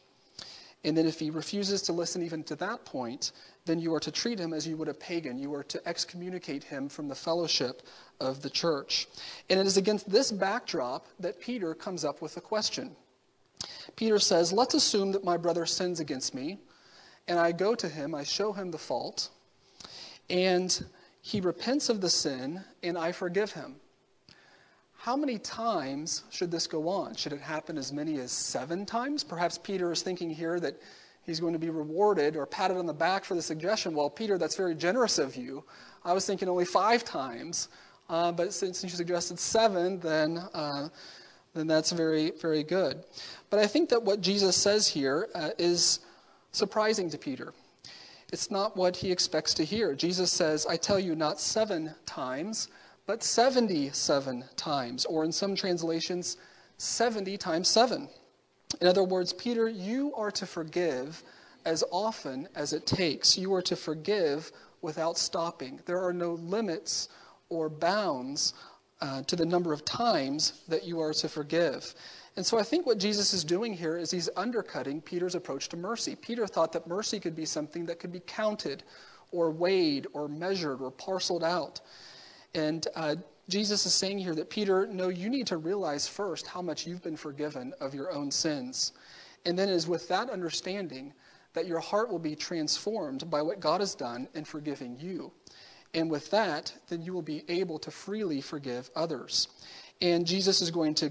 And 0.84 0.96
then 0.96 1.06
if 1.06 1.18
he 1.18 1.30
refuses 1.30 1.82
to 1.82 1.92
listen 1.92 2.22
even 2.22 2.44
to 2.44 2.56
that 2.56 2.84
point, 2.84 3.32
then 3.64 3.80
you 3.80 3.92
are 3.94 4.00
to 4.00 4.12
treat 4.12 4.38
him 4.38 4.52
as 4.52 4.66
you 4.66 4.76
would 4.76 4.88
a 4.88 4.94
pagan. 4.94 5.38
You 5.38 5.52
are 5.54 5.64
to 5.64 5.88
excommunicate 5.88 6.62
him 6.62 6.88
from 6.88 7.08
the 7.08 7.16
fellowship 7.16 7.82
of 8.20 8.42
the 8.42 8.50
church. 8.50 9.08
And 9.50 9.58
it 9.58 9.66
is 9.66 9.76
against 9.76 10.08
this 10.08 10.30
backdrop 10.30 11.06
that 11.18 11.40
Peter 11.40 11.74
comes 11.74 12.04
up 12.04 12.22
with 12.22 12.36
a 12.36 12.40
question. 12.40 12.94
Peter 13.96 14.20
says, 14.20 14.52
Let's 14.52 14.74
assume 14.74 15.10
that 15.12 15.24
my 15.24 15.36
brother 15.36 15.66
sins 15.66 15.98
against 15.98 16.32
me, 16.32 16.58
and 17.28 17.38
I 17.38 17.52
go 17.52 17.74
to 17.74 17.88
him, 17.88 18.14
I 18.14 18.24
show 18.24 18.52
him 18.52 18.70
the 18.70 18.78
fault 18.78 19.30
and 20.30 20.84
he 21.20 21.40
repents 21.40 21.88
of 21.88 22.00
the 22.00 22.10
sin, 22.10 22.62
and 22.82 22.96
I 22.96 23.12
forgive 23.12 23.52
him. 23.52 23.76
How 24.96 25.16
many 25.16 25.38
times 25.38 26.24
should 26.30 26.50
this 26.50 26.66
go 26.66 26.88
on? 26.88 27.14
Should 27.14 27.32
it 27.32 27.40
happen 27.40 27.78
as 27.78 27.92
many 27.92 28.18
as 28.18 28.32
seven 28.32 28.84
times? 28.84 29.24
Perhaps 29.24 29.58
Peter 29.58 29.92
is 29.92 30.02
thinking 30.02 30.30
here 30.30 30.58
that 30.60 30.80
he's 31.22 31.40
going 31.40 31.52
to 31.52 31.58
be 31.58 31.70
rewarded 31.70 32.36
or 32.36 32.46
patted 32.46 32.76
on 32.76 32.86
the 32.86 32.92
back 32.92 33.24
for 33.24 33.34
the 33.34 33.42
suggestion. 33.42 33.94
Well, 33.94 34.10
Peter, 34.10 34.38
that's 34.38 34.56
very 34.56 34.74
generous 34.74 35.18
of 35.18 35.36
you. 35.36 35.64
I 36.04 36.12
was 36.12 36.26
thinking 36.26 36.48
only 36.48 36.64
five 36.64 37.04
times, 37.04 37.68
uh, 38.08 38.32
but 38.32 38.52
since 38.52 38.82
you 38.82 38.88
suggested 38.88 39.38
seven, 39.38 40.00
then 40.00 40.38
uh, 40.54 40.88
then 41.54 41.66
that's 41.66 41.92
very 41.92 42.32
very 42.32 42.62
good. 42.62 43.04
But 43.50 43.60
I 43.60 43.66
think 43.66 43.88
that 43.90 44.02
what 44.02 44.20
Jesus 44.20 44.56
says 44.56 44.86
here 44.86 45.28
uh, 45.34 45.50
is 45.58 46.00
surprising 46.58 47.08
to 47.10 47.18
Peter. 47.18 47.54
It's 48.32 48.50
not 48.50 48.76
what 48.76 48.96
he 48.96 49.10
expects 49.10 49.54
to 49.54 49.64
hear. 49.64 49.94
Jesus 49.94 50.30
says, 50.30 50.66
I 50.66 50.76
tell 50.76 50.98
you, 50.98 51.14
not 51.14 51.40
seven 51.40 51.94
times, 52.04 52.68
but 53.06 53.22
77 53.22 54.44
times, 54.56 55.06
or 55.06 55.24
in 55.24 55.32
some 55.32 55.54
translations, 55.54 56.36
70 56.76 57.38
times 57.38 57.68
seven. 57.68 58.08
In 58.82 58.86
other 58.86 59.02
words, 59.02 59.32
Peter, 59.32 59.68
you 59.68 60.14
are 60.14 60.30
to 60.32 60.44
forgive 60.44 61.22
as 61.64 61.82
often 61.90 62.48
as 62.54 62.74
it 62.74 62.86
takes. 62.86 63.38
You 63.38 63.54
are 63.54 63.62
to 63.62 63.76
forgive 63.76 64.52
without 64.82 65.16
stopping. 65.16 65.80
There 65.86 66.02
are 66.04 66.12
no 66.12 66.34
limits 66.34 67.08
or 67.48 67.70
bounds 67.70 68.52
uh, 69.00 69.22
to 69.22 69.36
the 69.36 69.46
number 69.46 69.72
of 69.72 69.84
times 69.84 70.64
that 70.68 70.84
you 70.84 71.00
are 71.00 71.14
to 71.14 71.28
forgive. 71.28 71.94
And 72.38 72.46
so 72.46 72.56
I 72.56 72.62
think 72.62 72.86
what 72.86 72.98
Jesus 72.98 73.34
is 73.34 73.42
doing 73.42 73.74
here 73.74 73.98
is 73.98 74.12
he's 74.12 74.30
undercutting 74.36 75.00
Peter's 75.00 75.34
approach 75.34 75.68
to 75.70 75.76
mercy. 75.76 76.14
Peter 76.14 76.46
thought 76.46 76.70
that 76.70 76.86
mercy 76.86 77.18
could 77.18 77.34
be 77.34 77.44
something 77.44 77.84
that 77.86 77.98
could 77.98 78.12
be 78.12 78.20
counted 78.20 78.84
or 79.32 79.50
weighed 79.50 80.06
or 80.12 80.28
measured 80.28 80.80
or 80.80 80.92
parceled 80.92 81.42
out. 81.42 81.80
And 82.54 82.86
uh, 82.94 83.16
Jesus 83.48 83.86
is 83.86 83.92
saying 83.92 84.18
here 84.18 84.36
that 84.36 84.50
Peter, 84.50 84.86
no, 84.86 85.08
you 85.08 85.28
need 85.28 85.48
to 85.48 85.56
realize 85.56 86.06
first 86.06 86.46
how 86.46 86.62
much 86.62 86.86
you've 86.86 87.02
been 87.02 87.16
forgiven 87.16 87.74
of 87.80 87.92
your 87.92 88.12
own 88.12 88.30
sins. 88.30 88.92
And 89.44 89.58
then 89.58 89.68
it 89.68 89.74
is 89.74 89.88
with 89.88 90.06
that 90.06 90.30
understanding 90.30 91.12
that 91.54 91.66
your 91.66 91.80
heart 91.80 92.08
will 92.08 92.20
be 92.20 92.36
transformed 92.36 93.28
by 93.28 93.42
what 93.42 93.58
God 93.58 93.80
has 93.80 93.96
done 93.96 94.28
in 94.36 94.44
forgiving 94.44 94.96
you. 95.00 95.32
And 95.92 96.08
with 96.08 96.30
that, 96.30 96.72
then 96.88 97.02
you 97.02 97.12
will 97.12 97.20
be 97.20 97.42
able 97.48 97.80
to 97.80 97.90
freely 97.90 98.40
forgive 98.40 98.90
others. 98.94 99.48
And 100.00 100.24
Jesus 100.24 100.62
is 100.62 100.70
going 100.70 100.94
to 100.94 101.10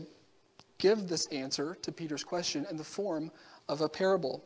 give 0.77 1.07
this 1.07 1.25
answer 1.27 1.77
to 1.81 1.91
Peter's 1.91 2.23
question 2.23 2.65
in 2.69 2.77
the 2.77 2.83
form 2.83 3.31
of 3.67 3.81
a 3.81 3.89
parable. 3.89 4.43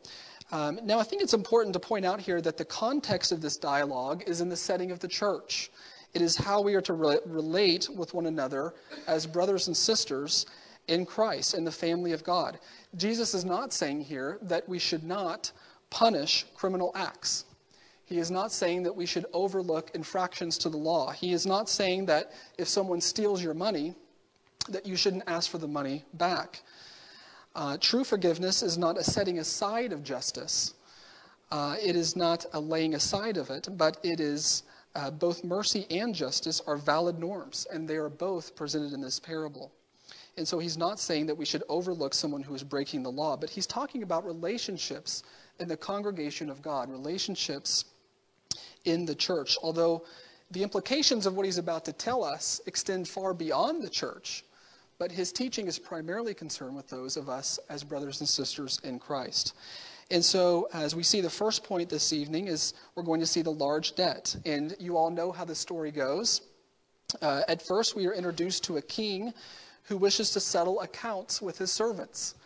Um, 0.50 0.78
now, 0.82 0.98
I 0.98 1.02
think 1.02 1.22
it's 1.22 1.34
important 1.34 1.72
to 1.74 1.80
point 1.80 2.04
out 2.04 2.20
here 2.20 2.40
that 2.40 2.56
the 2.56 2.64
context 2.64 3.32
of 3.32 3.40
this 3.40 3.56
dialogue 3.56 4.24
is 4.26 4.40
in 4.40 4.48
the 4.48 4.56
setting 4.56 4.90
of 4.90 4.98
the 4.98 5.08
church. 5.08 5.70
It 6.12 6.20
is 6.20 6.36
how 6.36 6.60
we 6.60 6.74
are 6.74 6.82
to 6.82 6.92
re- 6.92 7.18
relate 7.24 7.88
with 7.88 8.12
one 8.12 8.26
another 8.26 8.74
as 9.06 9.26
brothers 9.26 9.68
and 9.68 9.76
sisters 9.76 10.44
in 10.88 11.06
Christ, 11.06 11.54
in 11.54 11.64
the 11.64 11.72
family 11.72 12.12
of 12.12 12.22
God. 12.22 12.58
Jesus 12.96 13.34
is 13.34 13.44
not 13.44 13.72
saying 13.72 14.02
here 14.02 14.38
that 14.42 14.68
we 14.68 14.78
should 14.78 15.04
not 15.04 15.52
punish 15.88 16.44
criminal 16.54 16.92
acts. 16.94 17.44
He 18.04 18.18
is 18.18 18.30
not 18.30 18.52
saying 18.52 18.82
that 18.82 18.94
we 18.94 19.06
should 19.06 19.24
overlook 19.32 19.90
infractions 19.94 20.58
to 20.58 20.68
the 20.68 20.76
law. 20.76 21.12
He 21.12 21.32
is 21.32 21.46
not 21.46 21.68
saying 21.68 22.06
that 22.06 22.32
if 22.58 22.68
someone 22.68 23.00
steals 23.00 23.42
your 23.42 23.54
money, 23.54 23.94
that 24.68 24.86
you 24.86 24.96
shouldn't 24.96 25.24
ask 25.26 25.50
for 25.50 25.58
the 25.58 25.68
money 25.68 26.04
back. 26.14 26.62
Uh, 27.54 27.76
true 27.80 28.04
forgiveness 28.04 28.62
is 28.62 28.78
not 28.78 28.96
a 28.96 29.04
setting 29.04 29.38
aside 29.38 29.92
of 29.92 30.02
justice. 30.02 30.74
Uh, 31.50 31.76
it 31.82 31.96
is 31.96 32.16
not 32.16 32.46
a 32.54 32.60
laying 32.60 32.94
aside 32.94 33.36
of 33.36 33.50
it, 33.50 33.68
but 33.76 33.98
it 34.02 34.20
is 34.20 34.62
uh, 34.94 35.10
both 35.10 35.44
mercy 35.44 35.86
and 35.90 36.14
justice 36.14 36.62
are 36.66 36.76
valid 36.76 37.18
norms, 37.18 37.66
and 37.70 37.88
they 37.88 37.96
are 37.96 38.08
both 38.08 38.56
presented 38.56 38.92
in 38.92 39.00
this 39.00 39.20
parable. 39.20 39.70
And 40.38 40.48
so 40.48 40.58
he's 40.58 40.78
not 40.78 40.98
saying 40.98 41.26
that 41.26 41.36
we 41.36 41.44
should 41.44 41.62
overlook 41.68 42.14
someone 42.14 42.42
who 42.42 42.54
is 42.54 42.62
breaking 42.62 43.02
the 43.02 43.10
law, 43.10 43.36
but 43.36 43.50
he's 43.50 43.66
talking 43.66 44.02
about 44.02 44.24
relationships 44.24 45.24
in 45.58 45.68
the 45.68 45.76
congregation 45.76 46.48
of 46.48 46.62
God, 46.62 46.90
relationships 46.90 47.84
in 48.86 49.04
the 49.04 49.14
church. 49.14 49.58
Although 49.62 50.04
the 50.50 50.62
implications 50.62 51.26
of 51.26 51.34
what 51.34 51.44
he's 51.44 51.58
about 51.58 51.84
to 51.84 51.92
tell 51.92 52.24
us 52.24 52.60
extend 52.66 53.08
far 53.08 53.34
beyond 53.34 53.82
the 53.82 53.90
church, 53.90 54.44
but 55.02 55.10
his 55.10 55.32
teaching 55.32 55.66
is 55.66 55.80
primarily 55.80 56.32
concerned 56.32 56.76
with 56.76 56.86
those 56.86 57.16
of 57.16 57.28
us 57.28 57.58
as 57.68 57.82
brothers 57.82 58.20
and 58.20 58.28
sisters 58.28 58.78
in 58.84 59.00
Christ. 59.00 59.52
And 60.12 60.24
so, 60.24 60.68
as 60.72 60.94
we 60.94 61.02
see 61.02 61.20
the 61.20 61.28
first 61.28 61.64
point 61.64 61.88
this 61.88 62.12
evening, 62.12 62.46
is 62.46 62.72
we're 62.94 63.02
going 63.02 63.18
to 63.18 63.26
see 63.26 63.42
the 63.42 63.50
large 63.50 63.96
debt. 63.96 64.36
And 64.46 64.76
you 64.78 64.96
all 64.96 65.10
know 65.10 65.32
how 65.32 65.44
the 65.44 65.56
story 65.56 65.90
goes. 65.90 66.42
Uh, 67.20 67.42
at 67.48 67.60
first, 67.60 67.96
we 67.96 68.06
are 68.06 68.14
introduced 68.14 68.62
to 68.62 68.76
a 68.76 68.82
king 68.82 69.34
who 69.88 69.96
wishes 69.96 70.30
to 70.30 70.38
settle 70.38 70.80
accounts 70.82 71.42
with 71.42 71.58
his 71.58 71.72
servants. 71.72 72.36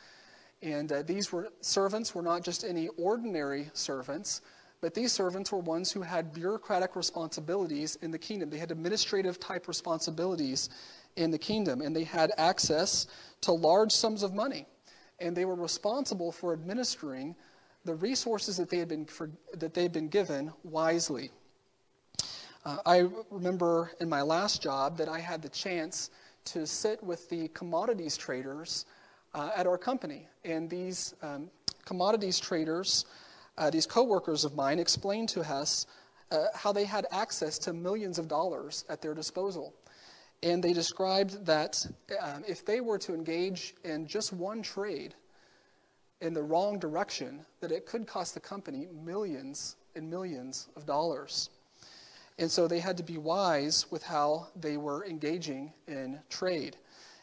And 0.62 0.90
uh, 0.90 1.02
these 1.02 1.30
were 1.30 1.50
servants 1.60 2.14
were 2.14 2.22
not 2.22 2.42
just 2.42 2.64
any 2.64 2.88
ordinary 2.96 3.68
servants, 3.75 4.40
but 4.80 4.95
these 4.95 5.12
servants 5.12 5.50
were 5.52 5.59
ones 5.59 5.90
who 5.90 6.02
had 6.02 6.33
bureaucratic 6.33 6.97
responsibilities 6.97 7.97
in 8.02 8.11
the 8.11 8.18
kingdom. 8.18 8.50
They 8.50 8.59
had 8.59 8.71
administrative 8.71 9.40
type 9.40 9.68
responsibilities 9.68 10.68
in 11.16 11.30
the 11.30 11.38
kingdom, 11.38 11.80
and 11.80 11.97
they 11.97 12.04
had 12.04 12.33
access 12.37 13.06
to 13.42 13.52
large 13.52 13.92
sums 13.92 14.23
of 14.23 14.35
money. 14.35 14.66
And 15.18 15.35
they 15.35 15.47
were 15.47 15.54
responsible 15.54 16.30
for 16.30 16.52
administering 16.52 17.35
the 17.85 17.95
resources 17.95 18.56
that 18.59 18.68
they 18.68 18.78
had 18.78 18.88
been, 18.88 19.06
for, 19.06 19.30
that 19.54 19.73
they 19.73 19.83
had 19.83 19.92
been 19.92 20.09
given 20.09 20.52
wisely. 20.62 21.30
Uh, 22.64 22.78
I 22.85 23.09
remember 23.30 23.92
in 24.00 24.09
my 24.09 24.23
last 24.23 24.61
job 24.61 24.99
that 24.99 25.09
I 25.09 25.21
had 25.21 25.40
the 25.40 25.49
chance 25.49 26.11
to 26.47 26.66
sit 26.66 27.02
with 27.02 27.28
the 27.30 27.49
commodities 27.49 28.16
traders 28.16 28.87
uh, 29.35 29.50
at 29.56 29.66
our 29.66 29.78
company. 29.78 30.28
And 30.45 30.68
these 30.68 31.14
um, 31.23 31.50
commodities 31.85 32.38
traders 32.40 33.06
uh, 33.58 33.70
these 33.70 33.86
coworkers 33.86 34.44
of 34.44 34.54
mine 34.54 34.78
explained 34.78 35.28
to 35.30 35.40
us 35.40 35.86
uh, 36.30 36.46
how 36.54 36.72
they 36.72 36.84
had 36.84 37.06
access 37.10 37.58
to 37.58 37.72
millions 37.72 38.18
of 38.18 38.28
dollars 38.28 38.84
at 38.88 39.00
their 39.00 39.14
disposal. 39.14 39.75
And 40.42 40.62
they 40.62 40.72
described 40.72 41.46
that 41.46 41.86
um, 42.20 42.44
if 42.46 42.64
they 42.64 42.80
were 42.80 42.98
to 42.98 43.14
engage 43.14 43.75
in 43.84 44.06
just 44.06 44.32
one 44.32 44.62
trade 44.62 45.14
in 46.20 46.34
the 46.34 46.42
wrong 46.42 46.78
direction, 46.78 47.44
that 47.60 47.72
it 47.72 47.86
could 47.86 48.06
cost 48.06 48.34
the 48.34 48.40
company 48.40 48.86
millions 49.04 49.76
and 49.94 50.10
millions 50.10 50.68
of 50.76 50.86
dollars. 50.86 51.50
And 52.38 52.50
so 52.50 52.68
they 52.68 52.80
had 52.80 52.98
to 52.98 53.02
be 53.02 53.16
wise 53.16 53.90
with 53.90 54.02
how 54.02 54.48
they 54.54 54.76
were 54.76 55.06
engaging 55.06 55.72
in 55.88 56.20
trade. 56.28 56.76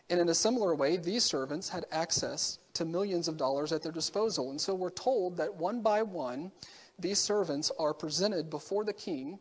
And 0.10 0.20
in 0.20 0.30
a 0.30 0.34
similar 0.34 0.74
way, 0.74 0.98
these 0.98 1.24
servants 1.24 1.70
had 1.70 1.86
access 1.92 2.58
to 2.74 2.86
millions 2.86 3.28
of 3.28 3.38
dollars 3.38 3.72
at 3.72 3.82
their 3.82 3.92
disposal. 3.92 4.50
And 4.50 4.60
so 4.60 4.74
we're 4.74 4.90
told 4.90 5.38
that 5.38 5.54
one 5.54 5.82
by 5.82 6.02
one, 6.02 6.52
these 7.00 7.20
servants 7.20 7.72
are 7.80 7.94
presented 7.94 8.50
before 8.50 8.84
the 8.84 8.94
king 8.94 9.40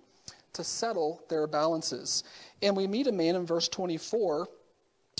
to 0.53 0.65
settle 0.65 1.23
their 1.29 1.47
balances. 1.47 2.25
And 2.61 2.77
we 2.77 2.87
meet 2.87 3.07
a 3.07 3.13
man 3.13 3.37
in 3.37 3.47
verse 3.47 3.69
24 3.69 4.49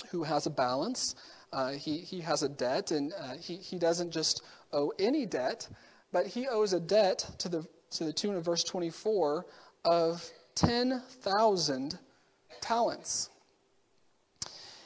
who 0.09 0.23
has 0.23 0.45
a 0.45 0.49
balance. 0.49 1.15
Uh, 1.51 1.71
he, 1.71 1.97
he 1.97 2.19
has 2.21 2.43
a 2.43 2.49
debt, 2.49 2.91
and 2.91 3.13
uh, 3.19 3.33
he, 3.39 3.57
he 3.57 3.77
doesn't 3.77 4.11
just 4.11 4.43
owe 4.71 4.91
any 4.99 5.25
debt, 5.25 5.67
but 6.11 6.27
he 6.27 6.47
owes 6.47 6.73
a 6.73 6.79
debt 6.79 7.29
to 7.39 7.49
the, 7.49 7.67
to 7.91 8.03
the 8.03 8.13
tune 8.13 8.35
of 8.35 8.45
verse 8.45 8.63
24 8.63 9.45
of 9.85 10.27
10,000 10.55 11.99
talents. 12.61 13.29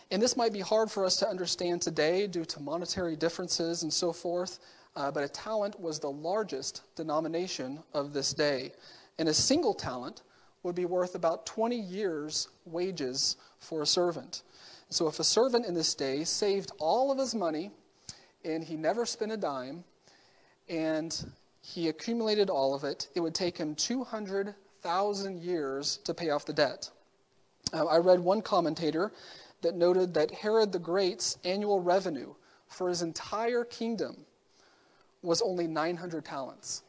And 0.10 0.22
this 0.22 0.38
might 0.38 0.54
be 0.54 0.62
hard 0.62 0.90
for 0.90 1.04
us 1.04 1.18
to 1.18 1.28
understand 1.28 1.82
today 1.82 2.28
due 2.28 2.46
to 2.46 2.62
monetary 2.62 3.16
differences 3.16 3.84
and 3.84 3.92
so 3.92 4.14
forth, 4.14 4.60
uh, 4.96 5.12
but 5.12 5.24
a 5.24 5.28
talent 5.28 5.80
was 5.80 6.00
the 6.00 6.10
largest 6.10 6.84
denomination 6.96 7.84
of 7.94 8.14
this 8.14 8.34
day. 8.34 8.72
And 9.20 9.28
a 9.28 9.34
single 9.34 9.74
talent 9.74 10.22
would 10.64 10.76
be 10.76 10.86
worth 10.86 11.16
about 11.16 11.46
20 11.46 11.76
years' 11.76 12.48
wages 12.66 13.36
for 13.60 13.82
a 13.82 13.86
servant. 13.86 14.44
So 14.90 15.08
if 15.08 15.20
a 15.20 15.24
servant 15.24 15.66
in 15.66 15.74
this 15.74 15.94
day 15.94 16.24
saved 16.24 16.72
all 16.80 17.12
of 17.12 17.18
his 17.18 17.36
money 17.36 17.72
and 18.46 18.64
he 18.64 18.78
never 18.78 19.06
spent 19.06 19.34
a 19.34 19.38
dime 19.38 19.84
and 20.70 21.32
he 21.62 21.90
accumulated 21.90 22.50
all 22.50 22.74
of 22.74 22.86
it, 22.86 23.10
it 23.14 23.20
would 23.20 23.36
take 23.36 23.58
him 23.58 23.76
200,000 23.76 25.42
years 25.42 25.98
to 26.06 26.14
pay 26.14 26.30
off 26.30 26.46
the 26.46 26.54
debt. 26.54 26.90
Uh, 27.74 27.86
I 27.86 27.98
read 27.98 28.22
one 28.22 28.42
commentator 28.42 29.12
that 29.62 29.76
noted 29.76 30.14
that 30.14 30.32
Herod 30.32 30.72
the 30.72 30.80
Great's 30.80 31.38
annual 31.44 31.80
revenue 31.80 32.34
for 32.68 32.90
his 32.90 33.02
entire 33.02 33.64
kingdom 33.64 34.26
was 35.22 35.42
only 35.42 35.68
900 35.68 36.24
talents. 36.24 36.84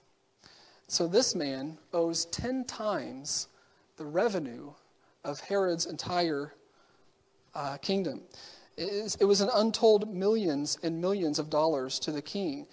So 0.87 1.07
this 1.07 1.35
man 1.35 1.79
owes 1.93 2.27
10 2.27 2.65
times 2.65 3.49
the 3.97 4.07
revenue 4.07 4.73
of 5.25 5.41
Herod's 5.41 5.87
entire 5.87 6.55
uh, 7.55 7.77
kingdom. 7.79 8.23
It 8.77 9.25
was 9.25 9.41
an 9.41 9.51
untold 9.53 10.15
millions 10.15 10.79
and 10.85 11.01
millions 11.01 11.41
of 11.41 11.51
dollars 11.51 11.99
to 12.01 12.13
the 12.13 12.23
king. 12.23 12.67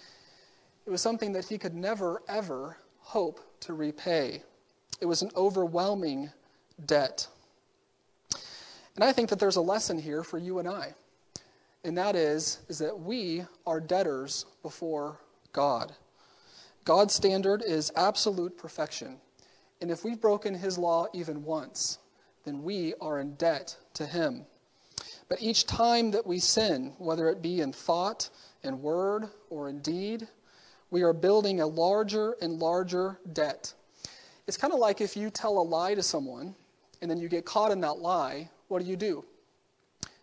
It 0.86 0.90
was 0.90 1.00
something 1.00 1.32
that 1.32 1.46
he 1.46 1.58
could 1.58 1.74
never, 1.74 2.22
ever 2.28 2.76
hope 3.00 3.40
to 3.60 3.74
repay. 3.74 4.42
It 5.00 5.06
was 5.06 5.22
an 5.22 5.30
overwhelming 5.36 6.30
debt. 6.86 7.26
And 8.96 9.04
I 9.04 9.12
think 9.12 9.28
that 9.30 9.38
there's 9.38 9.56
a 9.56 9.62
lesson 9.62 9.98
here 9.98 10.24
for 10.24 10.38
you 10.38 10.58
and 10.58 10.66
I. 10.66 10.94
And 11.84 11.96
that 11.98 12.16
is, 12.16 12.58
is 12.68 12.78
that 12.78 12.98
we 12.98 13.44
are 13.66 13.78
debtors 13.78 14.46
before 14.62 15.20
God. 15.52 15.92
God's 16.84 17.14
standard 17.14 17.62
is 17.64 17.92
absolute 17.94 18.56
perfection. 18.56 19.18
And 19.80 19.90
if 19.90 20.04
we've 20.04 20.20
broken 20.20 20.54
his 20.54 20.78
law 20.78 21.06
even 21.12 21.44
once, 21.44 21.98
then 22.44 22.62
we 22.62 22.94
are 23.00 23.20
in 23.20 23.34
debt 23.34 23.76
to 23.94 24.06
him. 24.06 24.46
But 25.28 25.42
each 25.42 25.66
time 25.66 26.10
that 26.12 26.26
we 26.26 26.38
sin, 26.38 26.94
whether 26.98 27.28
it 27.28 27.42
be 27.42 27.60
in 27.60 27.72
thought, 27.72 28.30
in 28.62 28.80
word, 28.80 29.28
or 29.50 29.68
in 29.68 29.80
deed, 29.80 30.26
we 30.90 31.02
are 31.02 31.12
building 31.12 31.60
a 31.60 31.66
larger 31.66 32.36
and 32.40 32.58
larger 32.58 33.18
debt. 33.32 33.74
It's 34.46 34.56
kind 34.56 34.72
of 34.72 34.78
like 34.78 35.00
if 35.00 35.16
you 35.16 35.28
tell 35.30 35.58
a 35.58 35.60
lie 35.62 35.94
to 35.94 36.02
someone 36.02 36.54
and 37.02 37.10
then 37.10 37.18
you 37.18 37.28
get 37.28 37.44
caught 37.44 37.72
in 37.72 37.80
that 37.80 37.98
lie, 37.98 38.48
what 38.68 38.82
do 38.82 38.88
you 38.88 38.96
do? 38.96 39.24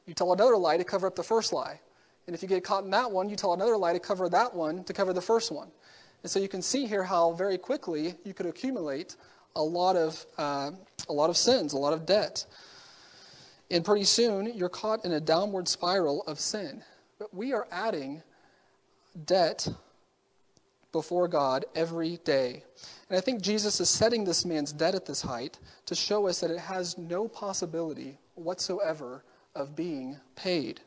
You 0.06 0.14
tell 0.14 0.34
another 0.34 0.58
lie 0.58 0.78
to 0.78 0.84
cover 0.84 1.08
up 1.08 1.16
the 1.16 1.24
first 1.24 1.54
lie. 1.54 1.80
And 2.28 2.36
if 2.36 2.42
you 2.42 2.48
get 2.48 2.64
caught 2.64 2.84
in 2.84 2.92
that 2.92 3.12
one, 3.12 3.30
you 3.30 3.36
tell 3.36 3.54
another 3.54 3.78
lie 3.78 3.94
to 3.94 4.00
cover 4.00 4.30
that 4.30 4.54
one 4.54 4.84
to 4.86 4.94
cover 4.94 5.14
the 5.14 5.22
first 5.22 5.52
one. 5.52 5.70
And 6.24 6.32
so 6.32 6.40
you 6.40 6.48
can 6.48 6.62
see 6.62 6.86
here 6.86 7.04
how 7.04 7.34
very 7.34 7.58
quickly 7.58 8.16
you 8.24 8.34
could 8.34 8.46
accumulate 8.46 9.18
a 9.56 9.64
lot 9.64 9.96
of, 9.96 10.26
uh, 10.38 10.72
a 11.10 11.14
lot 11.14 11.30
of 11.30 11.38
sins, 11.38 11.74
a 11.74 11.78
lot 11.78 11.94
of 11.94 12.06
debt. 12.06 12.46
And 13.70 13.84
pretty 13.84 14.06
soon 14.06 14.54
you're 14.56 14.70
caught 14.70 15.04
in 15.06 15.14
a 15.14 15.20
downward 15.20 15.68
spiral 15.68 16.24
of 16.24 16.40
sin. 16.40 16.84
But 17.20 17.34
we 17.34 17.54
are 17.54 17.68
adding 17.72 18.24
debt 19.26 19.68
before 20.92 21.28
God 21.28 21.66
every 21.76 22.18
day. 22.24 22.64
And 23.10 23.18
I 23.18 23.22
think 23.22 23.42
Jesus 23.42 23.80
is 23.80 23.90
setting 23.90 24.24
this 24.24 24.46
man's 24.46 24.72
debt 24.72 24.96
at 24.96 25.06
this 25.06 25.22
height 25.22 25.60
to 25.88 25.96
show 25.96 26.28
us 26.28 26.40
that 26.40 26.52
it 26.52 26.60
has 26.60 26.98
no 26.98 27.28
possibility 27.28 28.18
whatsoever 28.36 29.24
of 29.56 29.76
being 29.76 30.20
paid. 30.36 30.82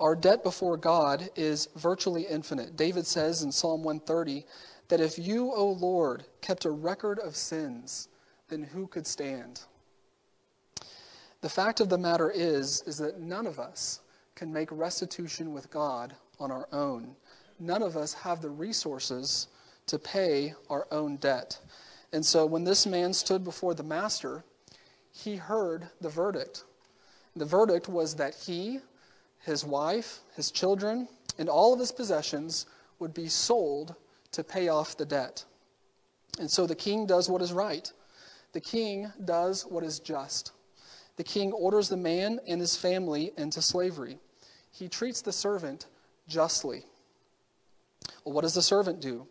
Our 0.00 0.16
debt 0.16 0.42
before 0.42 0.76
God 0.76 1.30
is 1.36 1.68
virtually 1.76 2.22
infinite. 2.22 2.76
David 2.76 3.06
says 3.06 3.42
in 3.42 3.52
Psalm 3.52 3.82
130 3.84 4.44
that 4.88 5.00
if 5.00 5.18
you, 5.18 5.52
O 5.52 5.70
Lord, 5.70 6.24
kept 6.40 6.64
a 6.64 6.70
record 6.70 7.18
of 7.20 7.36
sins, 7.36 8.08
then 8.48 8.62
who 8.62 8.86
could 8.86 9.06
stand? 9.06 9.62
The 11.40 11.48
fact 11.48 11.80
of 11.80 11.88
the 11.88 11.98
matter 11.98 12.30
is, 12.30 12.82
is 12.86 12.98
that 12.98 13.20
none 13.20 13.46
of 13.46 13.58
us 13.58 14.00
can 14.34 14.52
make 14.52 14.70
restitution 14.72 15.52
with 15.52 15.70
God 15.70 16.14
on 16.40 16.50
our 16.50 16.68
own. 16.72 17.14
None 17.60 17.82
of 17.82 17.96
us 17.96 18.12
have 18.14 18.42
the 18.42 18.50
resources 18.50 19.48
to 19.86 19.98
pay 19.98 20.54
our 20.68 20.86
own 20.90 21.16
debt. 21.16 21.58
And 22.12 22.24
so 22.24 22.46
when 22.46 22.64
this 22.64 22.86
man 22.86 23.12
stood 23.12 23.44
before 23.44 23.74
the 23.74 23.82
master, 23.82 24.44
he 25.14 25.36
heard 25.36 25.88
the 26.00 26.08
verdict. 26.08 26.64
The 27.36 27.44
verdict 27.44 27.88
was 27.88 28.16
that 28.16 28.34
he, 28.34 28.80
his 29.40 29.64
wife, 29.64 30.20
his 30.34 30.50
children, 30.50 31.08
and 31.38 31.48
all 31.48 31.72
of 31.72 31.80
his 31.80 31.92
possessions 31.92 32.66
would 32.98 33.14
be 33.14 33.28
sold 33.28 33.94
to 34.32 34.42
pay 34.42 34.68
off 34.68 34.96
the 34.96 35.06
debt. 35.06 35.44
And 36.38 36.50
so 36.50 36.66
the 36.66 36.74
king 36.74 37.06
does 37.06 37.30
what 37.30 37.42
is 37.42 37.52
right. 37.52 37.90
The 38.52 38.60
king 38.60 39.12
does 39.24 39.62
what 39.62 39.84
is 39.84 40.00
just. 40.00 40.52
The 41.16 41.24
king 41.24 41.52
orders 41.52 41.88
the 41.88 41.96
man 41.96 42.40
and 42.48 42.60
his 42.60 42.76
family 42.76 43.32
into 43.36 43.62
slavery. 43.62 44.18
He 44.72 44.88
treats 44.88 45.22
the 45.22 45.32
servant 45.32 45.86
justly. 46.26 46.84
Well, 48.24 48.34
what 48.34 48.42
does 48.42 48.54
the 48.54 48.62
servant 48.62 49.00
do? 49.00 49.26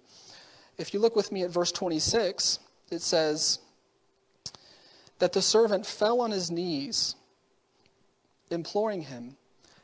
If 0.78 0.94
you 0.94 1.02
look 1.02 1.16
with 1.16 1.32
me 1.32 1.44
at 1.44 1.52
verse 1.52 1.72
26, 1.74 2.60
it 2.90 3.02
says 3.02 3.60
that 5.20 5.34
the 5.34 5.42
servant 5.42 5.86
fell 5.86 6.22
on 6.22 6.32
his 6.32 6.52
knees, 6.52 7.16
imploring 8.50 9.04
him, 9.04 9.38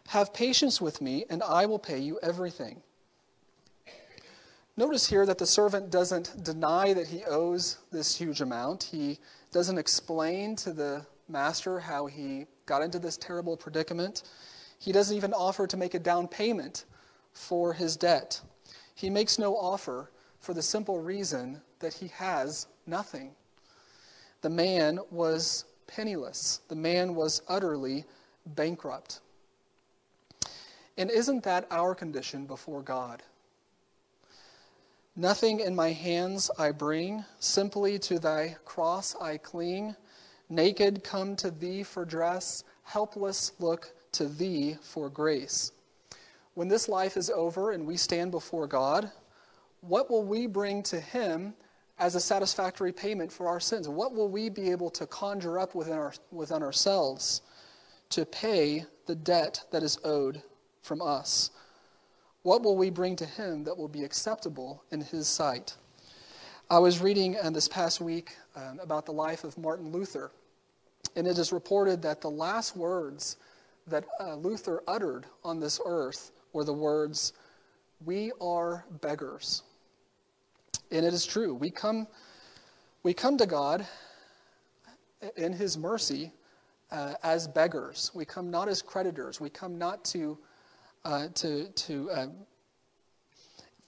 Have 0.07 0.33
patience 0.33 0.81
with 0.81 1.01
me, 1.01 1.25
and 1.29 1.43
I 1.43 1.65
will 1.65 1.79
pay 1.79 1.99
you 1.99 2.19
everything. 2.21 2.81
Notice 4.79 5.07
here 5.07 5.25
that 5.25 5.37
the 5.37 5.45
servant 5.45 5.91
doesn't 5.91 6.43
deny 6.43 6.93
that 6.93 7.07
he 7.07 7.25
owes 7.25 7.79
this 7.91 8.15
huge 8.15 8.39
amount. 8.39 8.83
He 8.83 9.19
doesn't 9.51 9.77
explain 9.77 10.55
to 10.55 10.71
the 10.71 11.05
master 11.27 11.79
how 11.79 12.05
he 12.05 12.45
got 12.65 12.81
into 12.81 12.97
this 12.97 13.17
terrible 13.17 13.57
predicament. 13.57 14.23
He 14.79 14.93
doesn't 14.93 15.17
even 15.17 15.33
offer 15.33 15.67
to 15.67 15.75
make 15.75 15.95
a 15.95 15.99
down 15.99 16.29
payment 16.29 16.85
for 17.33 17.73
his 17.73 17.97
debt. 17.97 18.39
He 18.95 19.09
makes 19.09 19.37
no 19.37 19.55
offer 19.57 20.11
for 20.39 20.53
the 20.53 20.61
simple 20.61 20.99
reason 20.99 21.61
that 21.79 21.93
he 21.93 22.07
has 22.07 22.67
nothing. 22.87 23.35
The 24.41 24.49
man 24.49 24.99
was 25.11 25.65
penniless, 25.87 26.61
the 26.67 26.75
man 26.75 27.15
was 27.15 27.41
utterly 27.47 28.05
bankrupt. 28.45 29.19
And 30.97 31.09
isn't 31.09 31.43
that 31.43 31.67
our 31.71 31.95
condition 31.95 32.45
before 32.45 32.81
God? 32.81 33.23
Nothing 35.15 35.59
in 35.59 35.75
my 35.75 35.91
hands 35.91 36.49
I 36.57 36.71
bring, 36.71 37.25
simply 37.39 37.99
to 37.99 38.19
thy 38.19 38.55
cross 38.63 39.15
I 39.19 39.37
cling. 39.37 39.95
Naked 40.49 41.03
come 41.03 41.35
to 41.37 41.51
thee 41.51 41.83
for 41.83 42.05
dress, 42.05 42.63
helpless 42.83 43.51
look 43.59 43.93
to 44.13 44.27
thee 44.27 44.77
for 44.81 45.09
grace. 45.09 45.71
When 46.53 46.67
this 46.67 46.87
life 46.89 47.17
is 47.17 47.29
over 47.29 47.71
and 47.71 47.85
we 47.85 47.97
stand 47.97 48.31
before 48.31 48.67
God, 48.67 49.11
what 49.81 50.09
will 50.09 50.23
we 50.23 50.47
bring 50.47 50.83
to 50.83 50.99
him 50.99 51.53
as 51.99 52.15
a 52.15 52.19
satisfactory 52.19 52.91
payment 52.91 53.31
for 53.31 53.47
our 53.47 53.59
sins? 53.59 53.87
What 53.87 54.13
will 54.13 54.29
we 54.29 54.49
be 54.49 54.71
able 54.71 54.89
to 54.91 55.05
conjure 55.05 55.59
up 55.59 55.75
within, 55.75 55.93
our, 55.93 56.13
within 56.31 56.63
ourselves 56.63 57.41
to 58.09 58.25
pay 58.25 58.85
the 59.05 59.15
debt 59.15 59.63
that 59.71 59.83
is 59.83 59.99
owed 60.03 60.41
from 60.81 61.01
us? 61.01 61.51
What 62.43 62.63
will 62.63 62.77
we 62.77 62.89
bring 62.89 63.17
to 63.17 63.25
him 63.25 63.65
that 63.65 63.77
will 63.77 63.89
be 63.89 64.03
acceptable 64.03 64.83
in 64.91 65.01
his 65.01 65.27
sight? 65.27 65.75
I 66.69 66.79
was 66.79 67.01
reading 67.01 67.35
uh, 67.37 67.49
this 67.49 67.67
past 67.67 67.99
week 67.99 68.35
um, 68.55 68.79
about 68.79 69.05
the 69.05 69.11
life 69.11 69.43
of 69.43 69.57
Martin 69.57 69.91
Luther, 69.91 70.31
and 71.15 71.27
it 71.27 71.37
is 71.37 71.51
reported 71.51 72.01
that 72.03 72.21
the 72.21 72.29
last 72.29 72.77
words 72.77 73.37
that 73.87 74.05
uh, 74.19 74.35
Luther 74.35 74.83
uttered 74.87 75.25
on 75.43 75.59
this 75.59 75.81
earth 75.85 76.31
were 76.53 76.63
the 76.63 76.73
words, 76.73 77.33
We 78.05 78.31
are 78.39 78.85
beggars. 79.01 79.63
And 80.91 81.05
it 81.05 81.13
is 81.13 81.25
true. 81.25 81.53
We 81.53 81.69
come, 81.69 82.07
we 83.03 83.13
come 83.13 83.37
to 83.37 83.45
God 83.45 83.85
in 85.35 85.53
His 85.53 85.77
mercy 85.77 86.31
uh, 86.91 87.13
as 87.23 87.47
beggars. 87.47 88.11
We 88.13 88.25
come 88.25 88.49
not 88.49 88.67
as 88.67 88.81
creditors. 88.81 89.39
We 89.39 89.49
come 89.49 89.77
not 89.77 90.03
to, 90.05 90.37
uh, 91.05 91.27
to, 91.35 91.69
to 91.69 92.11
uh, 92.11 92.27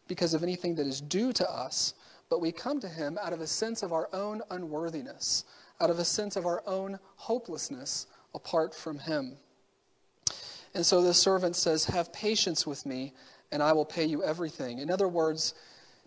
because 0.07 0.33
of 0.33 0.43
anything 0.43 0.75
that 0.75 0.85
is 0.85 1.01
due 1.01 1.33
to 1.33 1.49
us, 1.49 1.95
but 2.29 2.41
we 2.41 2.51
come 2.51 2.79
to 2.81 2.87
Him 2.87 3.17
out 3.21 3.33
of 3.33 3.41
a 3.41 3.47
sense 3.47 3.81
of 3.81 3.93
our 3.93 4.09
own 4.13 4.41
unworthiness, 4.51 5.45
out 5.79 5.89
of 5.89 5.99
a 5.99 6.05
sense 6.05 6.35
of 6.35 6.45
our 6.45 6.61
own 6.67 6.99
hopelessness 7.15 8.07
apart 8.35 8.75
from 8.75 8.99
Him. 8.99 9.37
And 10.73 10.85
so 10.85 11.01
the 11.01 11.13
servant 11.13 11.55
says, 11.55 11.85
Have 11.85 12.13
patience 12.13 12.67
with 12.67 12.85
me, 12.85 13.13
and 13.51 13.61
I 13.61 13.73
will 13.73 13.85
pay 13.85 14.05
you 14.05 14.23
everything. 14.23 14.79
In 14.79 14.91
other 14.91 15.07
words, 15.07 15.53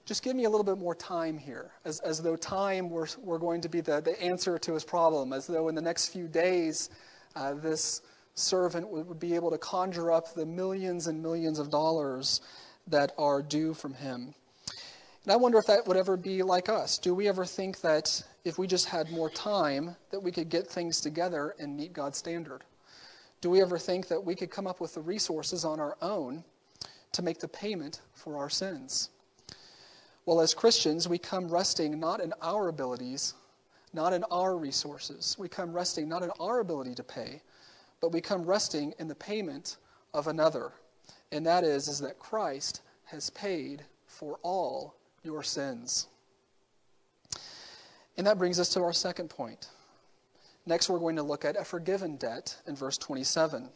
just 0.06 0.22
give 0.22 0.36
me 0.36 0.44
a 0.44 0.50
little 0.50 0.64
bit 0.64 0.78
more 0.78 0.94
time 0.94 1.38
here, 1.38 1.70
as, 1.84 2.00
as 2.00 2.20
though 2.20 2.36
time 2.36 2.90
were, 2.90 3.08
were 3.22 3.38
going 3.38 3.60
to 3.62 3.68
be 3.68 3.80
the, 3.80 4.00
the 4.00 4.20
answer 4.22 4.58
to 4.58 4.74
his 4.74 4.84
problem, 4.84 5.32
as 5.32 5.46
though 5.46 5.68
in 5.68 5.74
the 5.74 5.82
next 5.82 6.08
few 6.08 6.28
days 6.28 6.90
uh, 7.36 7.54
this 7.54 8.02
servant 8.34 8.86
would, 8.88 9.08
would 9.08 9.20
be 9.20 9.34
able 9.34 9.50
to 9.50 9.58
conjure 9.58 10.12
up 10.12 10.34
the 10.34 10.44
millions 10.44 11.06
and 11.06 11.22
millions 11.22 11.58
of 11.58 11.70
dollars 11.70 12.42
that 12.86 13.12
are 13.16 13.40
due 13.40 13.72
from 13.72 13.94
him. 13.94 14.34
And 15.24 15.32
I 15.32 15.36
wonder 15.36 15.56
if 15.56 15.66
that 15.66 15.86
would 15.86 15.96
ever 15.96 16.18
be 16.18 16.42
like 16.42 16.68
us. 16.68 16.98
Do 16.98 17.14
we 17.14 17.28
ever 17.28 17.46
think 17.46 17.80
that 17.80 18.22
if 18.44 18.58
we 18.58 18.66
just 18.66 18.84
had 18.84 19.10
more 19.10 19.30
time, 19.30 19.96
that 20.10 20.20
we 20.20 20.30
could 20.30 20.50
get 20.50 20.66
things 20.66 21.00
together 21.00 21.54
and 21.58 21.74
meet 21.74 21.94
God's 21.94 22.18
standard? 22.18 22.62
Do 23.40 23.48
we 23.48 23.62
ever 23.62 23.78
think 23.78 24.08
that 24.08 24.22
we 24.22 24.34
could 24.34 24.50
come 24.50 24.66
up 24.66 24.82
with 24.82 24.92
the 24.92 25.00
resources 25.00 25.64
on 25.64 25.80
our 25.80 25.96
own 26.02 26.44
to 27.12 27.22
make 27.22 27.38
the 27.38 27.48
payment 27.48 28.02
for 28.12 28.36
our 28.36 28.50
sins? 28.50 29.08
Well, 30.26 30.40
as 30.40 30.54
Christians, 30.54 31.08
we 31.08 31.18
come 31.18 31.48
resting 31.48 32.00
not 32.00 32.20
in 32.20 32.32
our 32.40 32.68
abilities, 32.68 33.34
not 33.92 34.12
in 34.12 34.24
our 34.30 34.56
resources. 34.56 35.37
We 35.38 35.48
come 35.48 35.72
resting 35.72 36.08
not 36.08 36.22
in 36.22 36.30
our 36.40 36.60
ability 36.60 36.94
to 36.94 37.02
pay, 37.02 37.42
but 38.00 38.12
we 38.12 38.20
come 38.20 38.44
resting 38.44 38.94
in 38.98 39.08
the 39.08 39.14
payment 39.14 39.76
of 40.14 40.28
another. 40.28 40.72
And 41.30 41.44
that 41.46 41.64
is, 41.64 41.88
is 41.88 41.98
that 42.00 42.18
Christ 42.18 42.80
has 43.04 43.30
paid 43.30 43.82
for 44.06 44.38
all 44.42 44.96
your 45.22 45.42
sins. 45.42 46.08
And 48.16 48.26
that 48.26 48.38
brings 48.38 48.58
us 48.60 48.68
to 48.70 48.82
our 48.82 48.92
second 48.92 49.28
point. 49.28 49.68
Next, 50.66 50.88
we're 50.88 50.98
going 50.98 51.16
to 51.16 51.22
look 51.22 51.44
at 51.44 51.56
a 51.56 51.64
forgiven 51.64 52.16
debt 52.16 52.56
in 52.66 52.74
verse 52.74 52.96
27. 52.96 53.68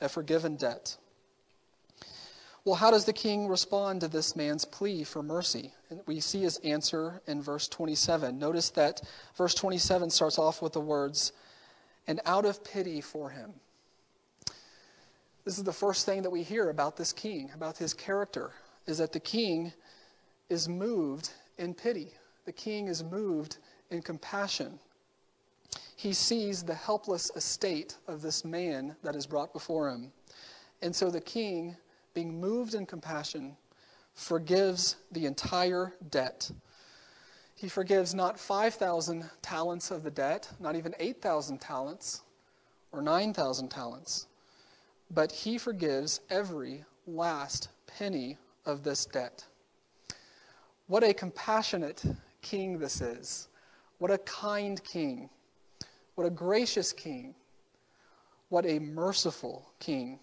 A 0.00 0.08
forgiven 0.08 0.56
debt. 0.56 0.96
Well, 2.64 2.76
how 2.76 2.92
does 2.92 3.04
the 3.04 3.12
king 3.12 3.48
respond 3.48 4.02
to 4.02 4.08
this 4.08 4.36
man's 4.36 4.64
plea 4.64 5.02
for 5.02 5.20
mercy? 5.20 5.72
And 5.90 6.00
we 6.06 6.20
see 6.20 6.42
his 6.42 6.58
answer 6.58 7.20
in 7.26 7.42
verse 7.42 7.66
27. 7.66 8.38
Notice 8.38 8.70
that 8.70 9.02
verse 9.36 9.54
27 9.54 10.10
starts 10.10 10.38
off 10.38 10.62
with 10.62 10.72
the 10.72 10.80
words, 10.80 11.32
and 12.06 12.20
out 12.24 12.44
of 12.44 12.62
pity 12.62 13.00
for 13.00 13.30
him. 13.30 13.52
This 15.44 15.58
is 15.58 15.64
the 15.64 15.72
first 15.72 16.06
thing 16.06 16.22
that 16.22 16.30
we 16.30 16.44
hear 16.44 16.70
about 16.70 16.96
this 16.96 17.12
king, 17.12 17.50
about 17.52 17.78
his 17.78 17.94
character, 17.94 18.52
is 18.86 18.98
that 18.98 19.12
the 19.12 19.20
king 19.20 19.72
is 20.48 20.68
moved 20.68 21.30
in 21.58 21.74
pity. 21.74 22.12
The 22.44 22.52
king 22.52 22.86
is 22.86 23.02
moved 23.02 23.56
in 23.90 24.02
compassion. 24.02 24.78
He 25.96 26.12
sees 26.12 26.62
the 26.62 26.74
helpless 26.74 27.32
estate 27.34 27.96
of 28.06 28.22
this 28.22 28.44
man 28.44 28.94
that 29.02 29.16
is 29.16 29.26
brought 29.26 29.52
before 29.52 29.90
him. 29.90 30.12
And 30.80 30.94
so 30.94 31.10
the 31.10 31.20
king 31.20 31.76
being 32.14 32.40
moved 32.40 32.74
in 32.74 32.86
compassion, 32.86 33.56
forgives 34.14 34.96
the 35.12 35.26
entire 35.26 35.94
debt. 36.10 36.50
He 37.54 37.68
forgives 37.68 38.14
not 38.14 38.38
5,000 38.38 39.28
talents 39.40 39.90
of 39.90 40.02
the 40.02 40.10
debt, 40.10 40.48
not 40.60 40.76
even 40.76 40.94
8,000 40.98 41.60
talents 41.60 42.22
or 42.90 43.02
9,000 43.02 43.68
talents, 43.68 44.26
but 45.10 45.32
he 45.32 45.58
forgives 45.58 46.20
every 46.30 46.84
last 47.06 47.68
penny 47.86 48.36
of 48.66 48.82
this 48.82 49.06
debt. 49.06 49.44
What 50.88 51.04
a 51.04 51.14
compassionate 51.14 52.02
king 52.42 52.78
this 52.78 53.00
is. 53.00 53.48
What 53.98 54.10
a 54.10 54.18
kind 54.18 54.82
king. 54.82 55.30
What 56.16 56.26
a 56.26 56.30
gracious 56.30 56.92
king. 56.92 57.34
What 58.48 58.66
a 58.66 58.78
merciful 58.78 59.70
king. 59.78 60.18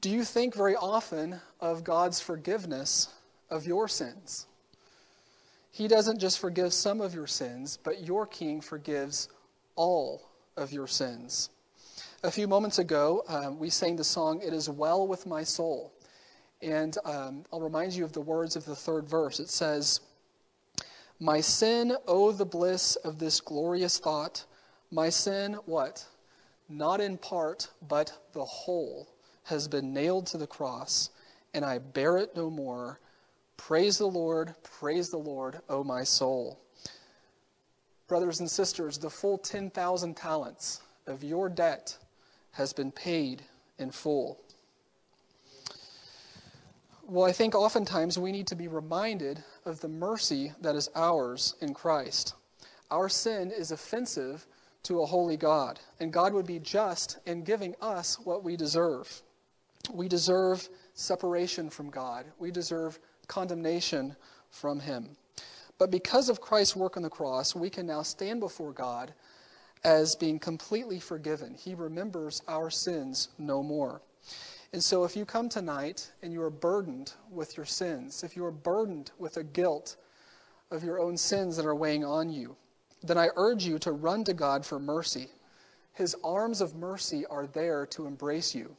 Do 0.00 0.08
you 0.08 0.24
think 0.24 0.54
very 0.54 0.76
often 0.76 1.40
of 1.60 1.84
God's 1.84 2.20
forgiveness 2.20 3.08
of 3.50 3.66
your 3.66 3.86
sins? 3.88 4.46
He 5.70 5.88
doesn't 5.88 6.18
just 6.18 6.38
forgive 6.38 6.72
some 6.72 7.00
of 7.00 7.14
your 7.14 7.26
sins, 7.26 7.78
but 7.82 8.06
your 8.06 8.26
King 8.26 8.60
forgives 8.60 9.28
all 9.76 10.22
of 10.56 10.72
your 10.72 10.86
sins. 10.86 11.50
A 12.22 12.30
few 12.30 12.48
moments 12.48 12.78
ago, 12.78 13.24
um, 13.28 13.58
we 13.58 13.70
sang 13.70 13.96
the 13.96 14.04
song, 14.04 14.40
It 14.42 14.52
Is 14.52 14.68
Well 14.68 15.06
With 15.06 15.26
My 15.26 15.42
Soul. 15.42 15.92
And 16.62 16.96
um, 17.04 17.44
I'll 17.52 17.60
remind 17.60 17.92
you 17.92 18.04
of 18.04 18.12
the 18.12 18.20
words 18.20 18.56
of 18.56 18.64
the 18.64 18.76
third 18.76 19.08
verse. 19.08 19.38
It 19.38 19.48
says, 19.48 20.00
My 21.18 21.40
sin, 21.40 21.96
oh, 22.06 22.32
the 22.32 22.44
bliss 22.44 22.96
of 22.96 23.18
this 23.18 23.40
glorious 23.40 23.98
thought. 23.98 24.44
My 24.90 25.08
sin, 25.08 25.54
what? 25.66 26.04
not 26.70 27.00
in 27.00 27.18
part, 27.18 27.68
but 27.88 28.12
the 28.32 28.44
whole, 28.44 29.08
has 29.50 29.68
been 29.68 29.92
nailed 29.92 30.26
to 30.28 30.38
the 30.38 30.46
cross, 30.46 31.10
and 31.52 31.64
I 31.64 31.78
bear 31.78 32.16
it 32.16 32.34
no 32.34 32.48
more. 32.48 32.98
Praise 33.56 33.98
the 33.98 34.06
Lord, 34.06 34.54
praise 34.62 35.10
the 35.10 35.18
Lord, 35.18 35.60
O 35.68 35.84
my 35.84 36.02
soul. 36.02 36.58
Brothers 38.08 38.40
and 38.40 38.50
sisters, 38.50 38.96
the 38.96 39.10
full 39.10 39.36
10,000 39.38 40.16
talents 40.16 40.80
of 41.06 41.22
your 41.22 41.48
debt 41.48 41.96
has 42.52 42.72
been 42.72 42.90
paid 42.90 43.42
in 43.78 43.90
full. 43.90 44.40
Well, 47.06 47.26
I 47.26 47.32
think 47.32 47.54
oftentimes 47.54 48.18
we 48.18 48.32
need 48.32 48.46
to 48.46 48.56
be 48.56 48.68
reminded 48.68 49.42
of 49.64 49.80
the 49.80 49.88
mercy 49.88 50.52
that 50.60 50.76
is 50.76 50.88
ours 50.94 51.56
in 51.60 51.74
Christ. 51.74 52.34
Our 52.90 53.08
sin 53.08 53.50
is 53.50 53.72
offensive 53.72 54.46
to 54.84 55.02
a 55.02 55.06
holy 55.06 55.36
God, 55.36 55.80
and 55.98 56.12
God 56.12 56.32
would 56.32 56.46
be 56.46 56.60
just 56.60 57.18
in 57.26 57.42
giving 57.42 57.74
us 57.80 58.18
what 58.20 58.42
we 58.44 58.56
deserve. 58.56 59.22
We 59.92 60.08
deserve 60.08 60.68
separation 60.94 61.70
from 61.70 61.90
God, 61.90 62.26
we 62.38 62.50
deserve 62.50 62.98
condemnation 63.26 64.16
from 64.50 64.80
Him. 64.80 65.16
But 65.78 65.90
because 65.90 66.28
of 66.28 66.40
Christ's 66.40 66.76
work 66.76 66.96
on 66.96 67.02
the 67.02 67.08
cross, 67.08 67.54
we 67.54 67.70
can 67.70 67.86
now 67.86 68.02
stand 68.02 68.40
before 68.40 68.72
God 68.72 69.14
as 69.82 70.14
being 70.14 70.38
completely 70.38 71.00
forgiven. 71.00 71.54
He 71.54 71.74
remembers 71.74 72.42
our 72.48 72.70
sins 72.70 73.28
no 73.38 73.62
more. 73.62 74.02
And 74.72 74.82
so, 74.82 75.04
if 75.04 75.16
you 75.16 75.24
come 75.24 75.48
tonight 75.48 76.12
and 76.22 76.32
you 76.32 76.42
are 76.42 76.50
burdened 76.50 77.12
with 77.30 77.56
your 77.56 77.66
sins, 77.66 78.22
if 78.22 78.36
you 78.36 78.44
are 78.44 78.52
burdened 78.52 79.10
with 79.18 79.34
the 79.34 79.44
guilt 79.44 79.96
of 80.70 80.84
your 80.84 81.00
own 81.00 81.16
sins 81.16 81.56
that 81.56 81.66
are 81.66 81.74
weighing 81.74 82.04
on 82.04 82.30
you, 82.30 82.56
then 83.02 83.18
I 83.18 83.30
urge 83.36 83.64
you 83.64 83.78
to 83.80 83.92
run 83.92 84.22
to 84.24 84.34
God 84.34 84.64
for 84.64 84.78
mercy. 84.78 85.28
His 85.94 86.14
arms 86.22 86.60
of 86.60 86.76
mercy 86.76 87.26
are 87.26 87.46
there 87.46 87.86
to 87.86 88.06
embrace 88.06 88.54
you. 88.54 88.76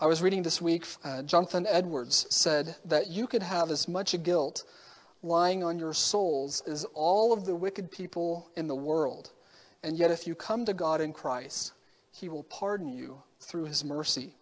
I 0.00 0.06
was 0.06 0.22
reading 0.22 0.42
this 0.42 0.62
week, 0.62 0.86
uh, 1.04 1.22
Jonathan 1.22 1.66
Edwards 1.68 2.26
said 2.30 2.74
that 2.86 3.08
you 3.08 3.26
could 3.26 3.42
have 3.42 3.70
as 3.70 3.86
much 3.86 4.20
guilt 4.22 4.64
lying 5.22 5.62
on 5.62 5.78
your 5.78 5.92
souls 5.92 6.62
as 6.66 6.86
all 6.94 7.34
of 7.34 7.44
the 7.44 7.54
wicked 7.54 7.90
people 7.90 8.48
in 8.56 8.66
the 8.66 8.74
world. 8.74 9.32
And 9.82 9.98
yet, 9.98 10.10
if 10.10 10.26
you 10.26 10.34
come 10.34 10.64
to 10.64 10.72
God 10.72 11.02
in 11.02 11.12
Christ, 11.12 11.72
He 12.12 12.30
will 12.30 12.44
pardon 12.44 12.94
you 12.94 13.22
through 13.40 13.66
His 13.66 13.84
mercy. 13.84 14.34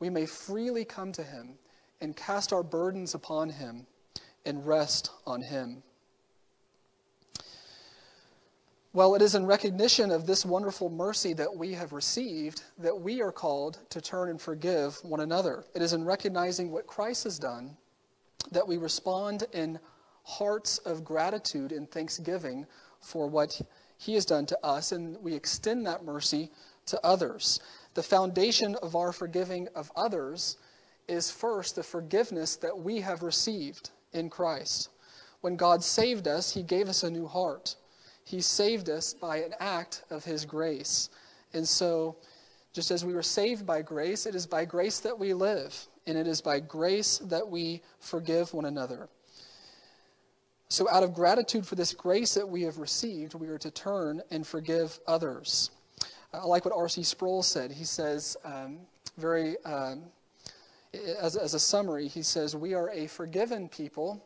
We 0.00 0.10
may 0.10 0.26
freely 0.26 0.84
come 0.84 1.12
to 1.12 1.22
Him 1.22 1.54
and 2.00 2.16
cast 2.16 2.52
our 2.52 2.64
burdens 2.64 3.14
upon 3.14 3.50
Him 3.50 3.86
and 4.44 4.66
rest 4.66 5.10
on 5.24 5.40
Him. 5.40 5.84
Well, 8.94 9.16
it 9.16 9.22
is 9.22 9.34
in 9.34 9.44
recognition 9.44 10.12
of 10.12 10.24
this 10.24 10.46
wonderful 10.46 10.88
mercy 10.88 11.32
that 11.32 11.56
we 11.56 11.72
have 11.72 11.92
received 11.92 12.62
that 12.78 12.96
we 12.96 13.20
are 13.22 13.32
called 13.32 13.80
to 13.90 14.00
turn 14.00 14.30
and 14.30 14.40
forgive 14.40 14.96
one 15.02 15.18
another. 15.18 15.64
It 15.74 15.82
is 15.82 15.94
in 15.94 16.04
recognizing 16.04 16.70
what 16.70 16.86
Christ 16.86 17.24
has 17.24 17.36
done 17.36 17.76
that 18.52 18.68
we 18.68 18.76
respond 18.76 19.48
in 19.52 19.80
hearts 20.22 20.78
of 20.78 21.04
gratitude 21.04 21.72
and 21.72 21.90
thanksgiving 21.90 22.66
for 23.00 23.26
what 23.26 23.60
he 23.98 24.14
has 24.14 24.24
done 24.24 24.46
to 24.46 24.58
us, 24.64 24.92
and 24.92 25.20
we 25.20 25.34
extend 25.34 25.84
that 25.88 26.04
mercy 26.04 26.52
to 26.86 27.04
others. 27.04 27.58
The 27.94 28.02
foundation 28.04 28.76
of 28.76 28.94
our 28.94 29.12
forgiving 29.12 29.66
of 29.74 29.90
others 29.96 30.56
is 31.08 31.32
first 31.32 31.74
the 31.74 31.82
forgiveness 31.82 32.54
that 32.54 32.78
we 32.78 33.00
have 33.00 33.24
received 33.24 33.90
in 34.12 34.30
Christ. 34.30 34.90
When 35.40 35.56
God 35.56 35.82
saved 35.82 36.28
us, 36.28 36.54
he 36.54 36.62
gave 36.62 36.88
us 36.88 37.02
a 37.02 37.10
new 37.10 37.26
heart. 37.26 37.74
He 38.24 38.40
saved 38.40 38.88
us 38.88 39.14
by 39.14 39.38
an 39.38 39.54
act 39.60 40.02
of 40.10 40.24
His 40.24 40.44
grace. 40.44 41.10
And 41.52 41.68
so, 41.68 42.16
just 42.72 42.90
as 42.90 43.04
we 43.04 43.14
were 43.14 43.22
saved 43.22 43.66
by 43.66 43.82
grace, 43.82 44.26
it 44.26 44.34
is 44.34 44.46
by 44.46 44.64
grace 44.64 45.00
that 45.00 45.18
we 45.18 45.34
live, 45.34 45.86
and 46.06 46.18
it 46.18 46.26
is 46.26 46.40
by 46.40 46.58
grace 46.58 47.18
that 47.18 47.48
we 47.48 47.82
forgive 48.00 48.52
one 48.52 48.64
another. 48.64 49.08
So, 50.68 50.88
out 50.88 51.02
of 51.02 51.14
gratitude 51.14 51.66
for 51.66 51.76
this 51.76 51.92
grace 51.92 52.34
that 52.34 52.48
we 52.48 52.62
have 52.62 52.78
received, 52.78 53.34
we 53.34 53.48
are 53.48 53.58
to 53.58 53.70
turn 53.70 54.22
and 54.30 54.46
forgive 54.46 54.98
others. 55.06 55.70
I 56.32 56.44
like 56.46 56.64
what 56.64 56.74
R.C. 56.74 57.02
Sproul 57.04 57.42
said. 57.42 57.70
He 57.70 57.84
says, 57.84 58.36
um, 58.44 58.78
very, 59.16 59.56
um, 59.64 60.02
as, 61.20 61.36
as 61.36 61.54
a 61.54 61.60
summary, 61.60 62.08
he 62.08 62.22
says, 62.22 62.56
We 62.56 62.74
are 62.74 62.90
a 62.90 63.06
forgiven 63.06 63.68
people, 63.68 64.24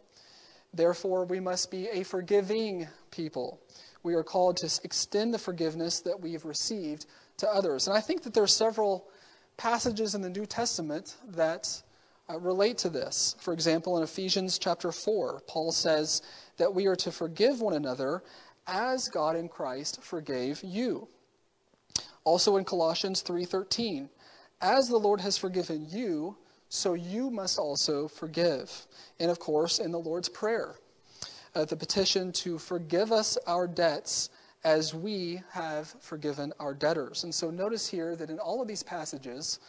therefore, 0.72 1.24
we 1.26 1.40
must 1.40 1.70
be 1.70 1.88
a 1.88 2.02
forgiving 2.04 2.88
people 3.10 3.60
we 4.08 4.14
are 4.14 4.24
called 4.24 4.56
to 4.56 4.80
extend 4.84 5.34
the 5.34 5.38
forgiveness 5.38 6.00
that 6.00 6.18
we 6.18 6.32
have 6.32 6.46
received 6.46 7.04
to 7.36 7.46
others. 7.46 7.88
And 7.88 7.94
I 7.94 8.00
think 8.00 8.22
that 8.22 8.32
there 8.32 8.42
are 8.42 8.46
several 8.46 9.06
passages 9.58 10.14
in 10.14 10.22
the 10.22 10.30
New 10.30 10.46
Testament 10.46 11.18
that 11.28 11.82
uh, 12.30 12.38
relate 12.40 12.78
to 12.78 12.88
this. 12.88 13.36
For 13.38 13.52
example, 13.52 13.98
in 13.98 14.02
Ephesians 14.02 14.58
chapter 14.58 14.92
4, 14.92 15.42
Paul 15.46 15.72
says 15.72 16.22
that 16.56 16.74
we 16.74 16.86
are 16.86 16.96
to 16.96 17.12
forgive 17.12 17.60
one 17.60 17.74
another 17.74 18.22
as 18.66 19.08
God 19.08 19.36
in 19.36 19.46
Christ 19.46 20.02
forgave 20.02 20.64
you. 20.64 21.06
Also 22.24 22.56
in 22.56 22.64
Colossians 22.64 23.20
3:13, 23.20 24.08
as 24.62 24.88
the 24.88 24.96
Lord 24.96 25.20
has 25.20 25.36
forgiven 25.36 25.86
you, 25.90 26.34
so 26.70 26.94
you 26.94 27.30
must 27.30 27.58
also 27.58 28.08
forgive. 28.08 28.86
And 29.20 29.30
of 29.30 29.38
course, 29.38 29.78
in 29.78 29.92
the 29.92 30.00
Lord's 30.00 30.30
prayer, 30.30 30.76
uh, 31.54 31.64
the 31.64 31.76
petition 31.76 32.32
to 32.32 32.58
forgive 32.58 33.12
us 33.12 33.36
our 33.46 33.66
debts 33.66 34.30
as 34.64 34.94
we 34.94 35.42
have 35.50 35.94
forgiven 36.00 36.52
our 36.58 36.74
debtors. 36.74 37.24
And 37.24 37.34
so 37.34 37.50
notice 37.50 37.88
here 37.88 38.16
that 38.16 38.30
in 38.30 38.38
all 38.38 38.60
of 38.60 38.68
these 38.68 38.82
passages, 38.82 39.60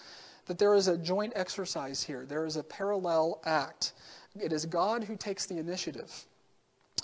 that 0.45 0.57
there 0.57 0.73
is 0.73 0.87
a 0.87 0.97
joint 0.97 1.33
exercise 1.35 2.01
here. 2.01 2.25
There 2.25 2.45
is 2.45 2.55
a 2.55 2.63
parallel 2.63 3.39
act. 3.45 3.93
It 4.39 4.51
is 4.51 4.65
God 4.65 5.03
who 5.03 5.15
takes 5.15 5.45
the 5.45 5.57
initiative. 5.57 6.25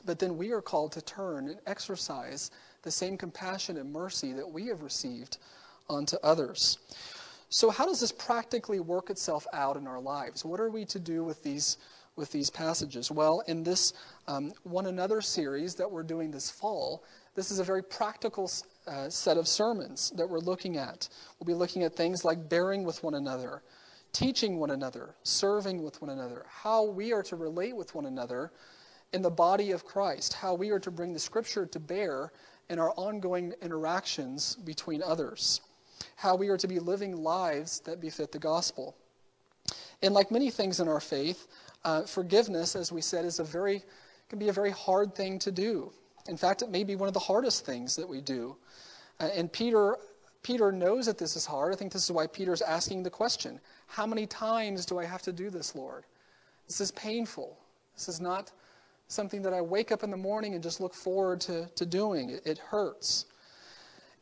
But 0.06 0.20
then 0.20 0.38
we 0.38 0.52
are 0.52 0.62
called 0.62 0.92
to 0.94 1.02
turn 1.02 1.48
and 1.50 1.60
exercise 1.68 2.52
the 2.82 2.92
same 2.92 3.18
compassion 3.18 3.78
and 3.78 3.92
mercy 3.92 4.34
that 4.34 4.50
we 4.50 4.68
have 4.68 4.82
received 4.82 5.38
onto 5.90 6.18
others. 6.24 6.80
So, 7.50 7.70
how 7.70 7.86
does 7.86 8.00
this 8.00 8.12
practically 8.12 8.80
work 8.80 9.10
itself 9.10 9.46
out 9.54 9.78
in 9.78 9.88
our 9.88 10.00
lives? 10.00 10.44
What 10.44 10.60
are 10.60 10.70
we 10.70 10.86
to 10.86 11.00
do 11.00 11.24
with 11.24 11.44
these 11.44 11.78
with 12.16 12.32
these 12.32 12.50
passages? 12.50 13.12
Well, 13.12 13.44
in 13.48 13.64
this 13.64 13.94
um, 14.28 14.54
One 14.64 14.88
Another 14.88 15.22
series 15.22 15.76
that 15.76 15.90
we're 15.90 16.04
doing 16.04 16.32
this 16.32 16.50
fall, 16.50 17.04
this 17.36 17.52
is 17.52 17.60
a 17.60 17.64
very 17.64 17.84
practical 17.84 18.50
uh, 18.88 19.10
set 19.10 19.38
of 19.38 19.48
sermons 19.48 20.12
that 20.16 20.30
we're 20.30 20.40
looking 20.40 20.78
at. 20.78 21.08
We'll 21.40 21.46
be 21.46 21.54
looking 21.54 21.84
at 21.84 21.96
things 21.96 22.24
like 22.24 22.50
bearing 22.50 22.84
with 22.84 23.04
one 23.04 23.16
another, 23.16 23.62
teaching 24.14 24.58
one 24.58 24.72
another, 24.72 25.16
serving 25.24 25.84
with 25.84 26.02
one 26.02 26.12
another, 26.12 26.46
how 26.48 26.86
we 26.86 27.14
are 27.14 27.24
to 27.24 27.36
relate 27.36 27.76
with 27.76 27.94
one 27.94 28.06
another 28.06 28.52
in 29.14 29.22
the 29.22 29.30
body 29.30 29.72
of 29.72 29.86
Christ, 29.86 30.34
how 30.34 30.54
we 30.54 30.70
are 30.72 30.80
to 30.80 30.92
bring 30.92 31.14
the 31.14 31.20
scripture 31.20 31.66
to 31.66 31.80
bear 31.80 32.32
in 32.70 32.80
our 32.80 32.92
ongoing 32.98 33.54
interactions 33.62 34.56
between 34.56 35.04
others, 35.04 35.62
how 36.16 36.36
we 36.36 36.50
are 36.50 36.58
to 36.58 36.68
be 36.68 36.80
living 36.80 37.16
lives 37.16 37.80
that 37.82 38.02
befit 38.02 38.32
the 38.32 38.40
gospel. 38.40 38.96
And 40.02 40.14
like 40.14 40.32
many 40.32 40.50
things 40.50 40.80
in 40.80 40.88
our 40.88 41.00
faith, 41.00 41.48
uh, 41.84 42.04
forgiveness, 42.04 42.76
as 42.76 42.92
we 42.92 43.02
said, 43.02 43.26
is 43.26 43.40
a 43.40 43.44
very 43.44 43.84
can 44.30 44.40
be 44.40 44.50
a 44.50 44.54
very 44.54 44.72
hard 44.72 45.16
thing 45.16 45.40
to 45.40 45.52
do. 45.52 45.92
In 46.28 46.38
fact, 46.38 46.62
it 46.62 46.70
may 46.70 46.84
be 46.84 46.96
one 46.96 47.08
of 47.08 47.14
the 47.14 47.20
hardest 47.20 47.66
things 47.66 47.96
that 47.96 48.08
we 48.08 48.22
do. 48.22 48.56
Uh, 49.20 49.30
and 49.34 49.52
Peter 49.52 49.98
Peter 50.46 50.72
knows 50.72 51.08
that 51.08 51.18
this 51.18 51.36
is 51.36 51.44
hard. 51.44 51.74
I 51.74 51.76
think 51.76 51.92
this 51.92 52.04
is 52.04 52.12
why 52.12 52.28
Peter's 52.28 52.62
asking 52.62 53.02
the 53.02 53.10
question 53.10 53.60
How 53.88 54.06
many 54.06 54.28
times 54.28 54.86
do 54.86 55.00
I 55.00 55.06
have 55.06 55.24
to 55.24 55.34
do 55.34 55.50
this, 55.50 55.74
Lord? 55.74 56.04
This 56.68 56.80
is 56.80 56.92
painful. 56.92 57.58
This 57.96 58.08
is 58.08 58.22
not 58.22 58.52
something 59.08 59.42
that 59.42 59.54
I 59.54 59.62
wake 59.62 59.92
up 59.92 60.04
in 60.04 60.12
the 60.12 60.18
morning 60.18 60.54
and 60.54 60.62
just 60.62 60.80
look 60.80 60.94
forward 60.94 61.42
to, 61.42 61.68
to 61.76 61.86
doing. 61.86 62.30
It, 62.30 62.46
it 62.46 62.58
hurts. 62.60 63.26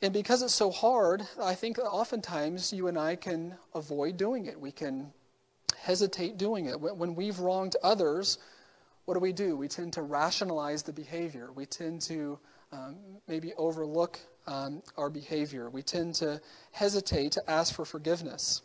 And 0.02 0.14
because 0.14 0.42
it's 0.42 0.54
so 0.54 0.72
hard, 0.72 1.28
I 1.42 1.56
think 1.56 1.78
oftentimes 1.78 2.72
you 2.72 2.88
and 2.88 2.98
I 2.98 3.18
can 3.18 3.56
avoid 3.76 4.16
doing 4.16 4.46
it. 4.46 4.58
We 4.58 4.72
can 4.72 5.12
hesitate 5.78 6.38
doing 6.38 6.68
it. 6.68 6.80
When 6.80 7.16
we've 7.16 7.40
wronged 7.40 7.76
others, 7.84 8.38
what 9.06 9.16
do 9.16 9.20
we 9.20 9.34
do? 9.34 9.56
We 9.56 9.68
tend 9.68 9.94
to 9.94 10.02
rationalize 10.02 10.84
the 10.84 10.94
behavior. 10.94 11.52
We 11.54 11.66
tend 11.66 12.02
to 12.04 12.40
um, 12.72 12.96
maybe 13.28 13.54
overlook 13.58 14.20
um, 14.48 14.82
our 14.98 15.10
behavior. 15.10 15.70
We 15.70 15.82
tend 15.82 16.16
to 16.16 16.42
hesitate 16.72 17.34
to 17.34 17.50
ask 17.50 17.76
for 17.76 17.86
forgiveness. 17.86 18.62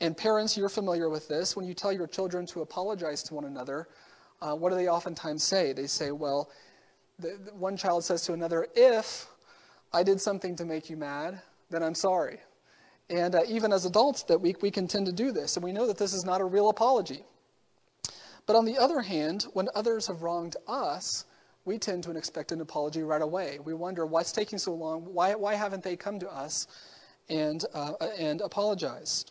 And 0.00 0.16
parents, 0.16 0.56
you're 0.56 0.70
familiar 0.70 1.10
with 1.10 1.28
this. 1.28 1.56
When 1.56 1.66
you 1.66 1.74
tell 1.74 1.92
your 1.92 2.06
children 2.06 2.46
to 2.46 2.62
apologize 2.62 3.22
to 3.24 3.34
one 3.34 3.44
another, 3.44 3.88
uh, 4.40 4.54
what 4.54 4.70
do 4.70 4.76
they 4.76 4.88
oftentimes 4.88 5.42
say? 5.42 5.74
They 5.74 5.86
say, 5.86 6.10
well, 6.10 6.50
the, 7.18 7.38
the 7.44 7.54
one 7.54 7.76
child 7.76 8.04
says 8.04 8.22
to 8.22 8.32
another, 8.32 8.66
if 8.74 9.26
I 9.92 10.02
did 10.02 10.20
something 10.20 10.56
to 10.56 10.64
make 10.64 10.88
you 10.88 10.96
mad, 10.96 11.42
then 11.68 11.82
I'm 11.82 11.94
sorry. 11.94 12.38
And 13.10 13.34
uh, 13.34 13.42
even 13.46 13.72
as 13.72 13.84
adults, 13.84 14.22
that 14.24 14.40
we, 14.40 14.54
we 14.62 14.70
can 14.70 14.88
tend 14.88 15.04
to 15.06 15.12
do 15.12 15.32
this. 15.32 15.56
And 15.56 15.64
we 15.64 15.72
know 15.72 15.86
that 15.86 15.98
this 15.98 16.14
is 16.14 16.24
not 16.24 16.40
a 16.40 16.44
real 16.44 16.70
apology. 16.70 17.24
But 18.50 18.56
on 18.56 18.64
the 18.64 18.78
other 18.78 19.00
hand, 19.00 19.44
when 19.52 19.68
others 19.76 20.08
have 20.08 20.24
wronged 20.24 20.56
us, 20.66 21.24
we 21.64 21.78
tend 21.78 22.02
to 22.02 22.10
expect 22.10 22.50
an 22.50 22.60
apology 22.60 23.04
right 23.04 23.22
away. 23.22 23.60
We 23.64 23.74
wonder 23.74 24.04
what's 24.04 24.32
taking 24.32 24.58
so 24.58 24.74
long. 24.74 25.02
Why, 25.02 25.36
why 25.36 25.54
haven't 25.54 25.84
they 25.84 25.94
come 25.94 26.18
to 26.18 26.28
us 26.28 26.66
and, 27.28 27.64
uh, 27.72 27.92
and 28.18 28.40
apologized? 28.40 29.30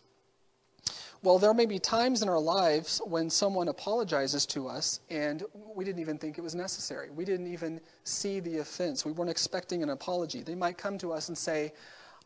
Well, 1.22 1.38
there 1.38 1.52
may 1.52 1.66
be 1.66 1.78
times 1.78 2.22
in 2.22 2.30
our 2.30 2.40
lives 2.40 3.02
when 3.04 3.28
someone 3.28 3.68
apologizes 3.68 4.46
to 4.46 4.66
us 4.66 5.00
and 5.10 5.44
we 5.52 5.84
didn't 5.84 6.00
even 6.00 6.16
think 6.16 6.38
it 6.38 6.40
was 6.40 6.54
necessary. 6.54 7.10
We 7.10 7.26
didn't 7.26 7.52
even 7.52 7.78
see 8.04 8.40
the 8.40 8.60
offense. 8.60 9.04
We 9.04 9.12
weren't 9.12 9.30
expecting 9.30 9.82
an 9.82 9.90
apology. 9.90 10.42
They 10.42 10.54
might 10.54 10.78
come 10.78 10.96
to 10.96 11.12
us 11.12 11.28
and 11.28 11.36
say, 11.36 11.74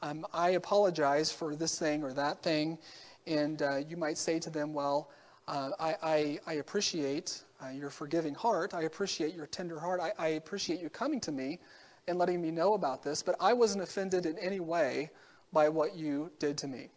um, 0.00 0.24
I 0.33 0.50
apologize 0.50 1.33
for 1.33 1.57
this 1.57 1.76
thing 1.76 2.04
or 2.04 2.12
that 2.12 2.40
thing. 2.40 2.78
And 3.26 3.62
uh, 3.62 3.78
you 3.78 3.96
might 3.96 4.16
say 4.16 4.38
to 4.38 4.48
them, 4.48 4.72
Well, 4.72 5.11
uh, 5.46 5.70
I, 5.78 5.96
I, 6.02 6.38
I, 6.46 6.52
appreciate 6.54 7.42
uh, 7.62 7.68
your 7.68 7.90
forgiving 7.90 8.35
heart. 8.35 8.72
I 8.72 8.83
appreciate 8.83 9.35
your 9.35 9.46
tender 9.46 9.78
heart. 9.78 10.00
I, 10.00 10.12
I 10.18 10.28
appreciate 10.28 10.80
you 10.80 10.88
coming 10.88 11.20
to 11.20 11.33
me 11.33 11.59
and 12.09 12.18
letting 12.18 12.40
me 12.40 12.50
know 12.50 12.74
about 12.74 13.02
this, 13.02 13.22
but 13.22 13.37
I 13.40 13.52
wasn't 13.52 13.83
offended 13.83 14.26
in 14.26 14.38
any 14.38 14.61
way 14.61 15.11
by 15.52 15.68
what 15.68 15.94
you 15.94 16.30
did 16.38 16.57
to 16.59 16.66
me. 16.66 16.88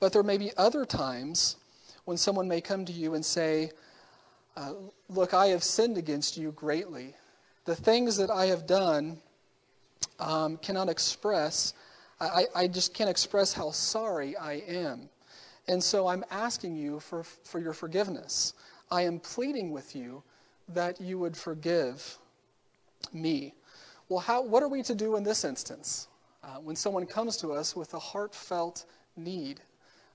But 0.00 0.12
there 0.12 0.22
may 0.22 0.38
be 0.38 0.52
other 0.56 0.84
times 0.84 1.56
when 2.04 2.16
someone 2.16 2.48
may 2.48 2.60
come 2.60 2.84
to 2.84 2.92
you 2.92 3.14
and 3.14 3.24
say, 3.24 3.72
uh, 4.56 4.74
Look, 5.10 5.34
I 5.34 5.48
have 5.48 5.62
sinned 5.62 5.98
against 5.98 6.36
you 6.36 6.52
greatly. 6.52 7.14
The 7.64 7.74
things 7.74 8.16
that 8.16 8.30
I 8.30 8.46
have 8.46 8.66
done 8.66 9.18
um, 10.18 10.56
cannot 10.58 10.88
express, 10.88 11.74
I, 12.20 12.46
I 12.54 12.66
just 12.68 12.94
can't 12.94 13.10
express 13.10 13.52
how 13.52 13.70
sorry 13.70 14.36
I 14.36 14.54
am. 14.66 15.08
And 15.68 15.84
so 15.84 16.06
I'm 16.06 16.24
asking 16.30 16.76
you 16.76 16.98
for, 16.98 17.22
for 17.22 17.60
your 17.60 17.74
forgiveness. 17.74 18.54
I 18.90 19.02
am 19.02 19.20
pleading 19.20 19.70
with 19.70 19.94
you 19.94 20.22
that 20.70 21.00
you 21.00 21.18
would 21.18 21.36
forgive 21.36 22.18
me. 23.12 23.54
Well, 24.08 24.20
how, 24.20 24.42
what 24.42 24.62
are 24.62 24.68
we 24.68 24.82
to 24.84 24.94
do 24.94 25.16
in 25.16 25.22
this 25.22 25.44
instance? 25.44 26.08
Uh, 26.42 26.56
when 26.56 26.74
someone 26.74 27.04
comes 27.04 27.36
to 27.38 27.52
us 27.52 27.76
with 27.76 27.92
a 27.92 27.98
heartfelt 27.98 28.86
need, 29.16 29.60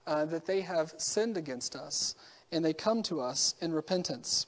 uh, 0.07 0.25
that 0.25 0.45
they 0.45 0.61
have 0.61 0.93
sinned 0.97 1.37
against 1.37 1.75
us 1.75 2.15
and 2.51 2.65
they 2.65 2.73
come 2.73 3.01
to 3.03 3.21
us 3.21 3.55
in 3.61 3.71
repentance. 3.71 4.47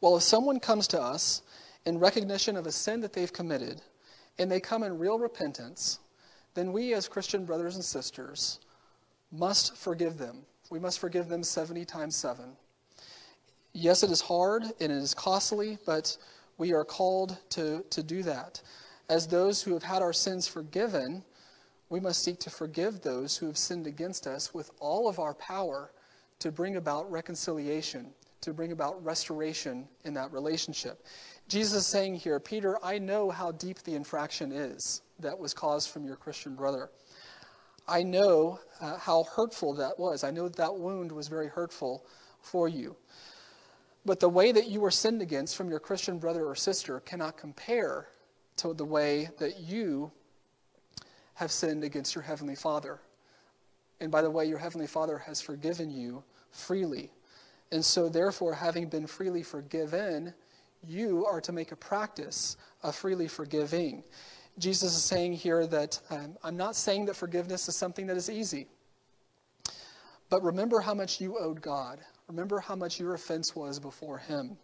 Well, 0.00 0.16
if 0.16 0.22
someone 0.22 0.60
comes 0.60 0.86
to 0.88 1.00
us 1.00 1.42
in 1.84 1.98
recognition 1.98 2.56
of 2.56 2.66
a 2.66 2.72
sin 2.72 3.00
that 3.00 3.12
they've 3.12 3.32
committed 3.32 3.82
and 4.38 4.50
they 4.50 4.60
come 4.60 4.82
in 4.82 4.98
real 4.98 5.18
repentance, 5.18 5.98
then 6.54 6.72
we 6.72 6.94
as 6.94 7.08
Christian 7.08 7.44
brothers 7.44 7.74
and 7.74 7.84
sisters 7.84 8.60
must 9.32 9.76
forgive 9.76 10.18
them. 10.18 10.42
We 10.70 10.78
must 10.78 10.98
forgive 10.98 11.28
them 11.28 11.42
70 11.42 11.84
times 11.84 12.16
7. 12.16 12.56
Yes, 13.72 14.02
it 14.02 14.10
is 14.10 14.20
hard 14.20 14.62
and 14.62 14.72
it 14.80 14.90
is 14.90 15.14
costly, 15.14 15.78
but 15.86 16.16
we 16.58 16.72
are 16.72 16.84
called 16.84 17.38
to, 17.50 17.84
to 17.90 18.02
do 18.02 18.22
that. 18.24 18.60
As 19.08 19.26
those 19.26 19.62
who 19.62 19.72
have 19.72 19.82
had 19.82 20.02
our 20.02 20.12
sins 20.12 20.46
forgiven, 20.46 21.24
we 21.88 22.00
must 22.00 22.22
seek 22.22 22.38
to 22.40 22.50
forgive 22.50 23.00
those 23.00 23.36
who 23.36 23.46
have 23.46 23.58
sinned 23.58 23.86
against 23.86 24.26
us 24.26 24.54
with 24.54 24.70
all 24.78 25.08
of 25.08 25.18
our 25.18 25.34
power 25.34 25.90
to 26.38 26.52
bring 26.52 26.76
about 26.76 27.10
reconciliation, 27.10 28.12
to 28.40 28.52
bring 28.52 28.72
about 28.72 29.04
restoration 29.04 29.88
in 30.04 30.14
that 30.14 30.32
relationship. 30.32 31.04
Jesus 31.48 31.78
is 31.78 31.86
saying 31.86 32.14
here, 32.14 32.38
Peter, 32.38 32.78
I 32.84 32.98
know 32.98 33.30
how 33.30 33.52
deep 33.52 33.80
the 33.80 33.94
infraction 33.94 34.52
is 34.52 35.02
that 35.18 35.38
was 35.38 35.52
caused 35.52 35.90
from 35.90 36.04
your 36.04 36.16
Christian 36.16 36.54
brother. 36.54 36.90
I 37.90 38.04
know 38.04 38.60
uh, 38.80 38.96
how 38.98 39.24
hurtful 39.24 39.74
that 39.74 39.98
was. 39.98 40.22
I 40.22 40.30
know 40.30 40.44
that, 40.44 40.56
that 40.56 40.76
wound 40.76 41.10
was 41.10 41.26
very 41.26 41.48
hurtful 41.48 42.06
for 42.40 42.68
you. 42.68 42.96
But 44.06 44.20
the 44.20 44.28
way 44.28 44.52
that 44.52 44.68
you 44.68 44.80
were 44.80 44.92
sinned 44.92 45.20
against 45.20 45.56
from 45.56 45.68
your 45.68 45.80
Christian 45.80 46.18
brother 46.18 46.46
or 46.46 46.54
sister 46.54 47.00
cannot 47.00 47.36
compare 47.36 48.06
to 48.56 48.72
the 48.72 48.84
way 48.84 49.28
that 49.38 49.58
you 49.60 50.12
have 51.34 51.50
sinned 51.50 51.82
against 51.82 52.14
your 52.14 52.22
Heavenly 52.22 52.54
Father. 52.54 53.00
And 54.00 54.10
by 54.10 54.22
the 54.22 54.30
way, 54.30 54.46
your 54.46 54.58
Heavenly 54.58 54.86
Father 54.86 55.18
has 55.18 55.40
forgiven 55.40 55.90
you 55.90 56.22
freely. 56.52 57.10
And 57.72 57.84
so, 57.84 58.08
therefore, 58.08 58.54
having 58.54 58.88
been 58.88 59.06
freely 59.06 59.42
forgiven, 59.42 60.32
you 60.86 61.26
are 61.26 61.40
to 61.40 61.52
make 61.52 61.72
a 61.72 61.76
practice 61.76 62.56
of 62.82 62.94
freely 62.94 63.28
forgiving. 63.28 64.04
Jesus 64.58 64.94
is 64.94 65.02
saying 65.02 65.34
here 65.34 65.66
that 65.66 66.00
um, 66.10 66.36
I'm 66.42 66.56
not 66.56 66.76
saying 66.76 67.06
that 67.06 67.16
forgiveness 67.16 67.68
is 67.68 67.76
something 67.76 68.06
that 68.06 68.16
is 68.16 68.28
easy. 68.28 68.66
But 70.28 70.42
remember 70.42 70.80
how 70.80 70.94
much 70.94 71.20
you 71.20 71.38
owed 71.38 71.60
God. 71.60 71.98
Remember 72.28 72.60
how 72.60 72.76
much 72.76 73.00
your 73.00 73.14
offense 73.14 73.56
was 73.56 73.80
before 73.80 74.18
Him. 74.18 74.56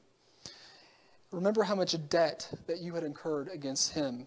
Remember 1.32 1.64
how 1.64 1.74
much 1.74 1.96
debt 2.08 2.48
that 2.66 2.78
you 2.78 2.94
had 2.94 3.02
incurred 3.02 3.48
against 3.52 3.92
Him. 3.92 4.26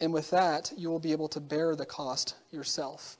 And 0.00 0.12
with 0.12 0.30
that, 0.30 0.72
you 0.76 0.90
will 0.90 0.98
be 0.98 1.12
able 1.12 1.28
to 1.28 1.40
bear 1.40 1.74
the 1.74 1.86
cost 1.86 2.36
yourself. 2.50 3.16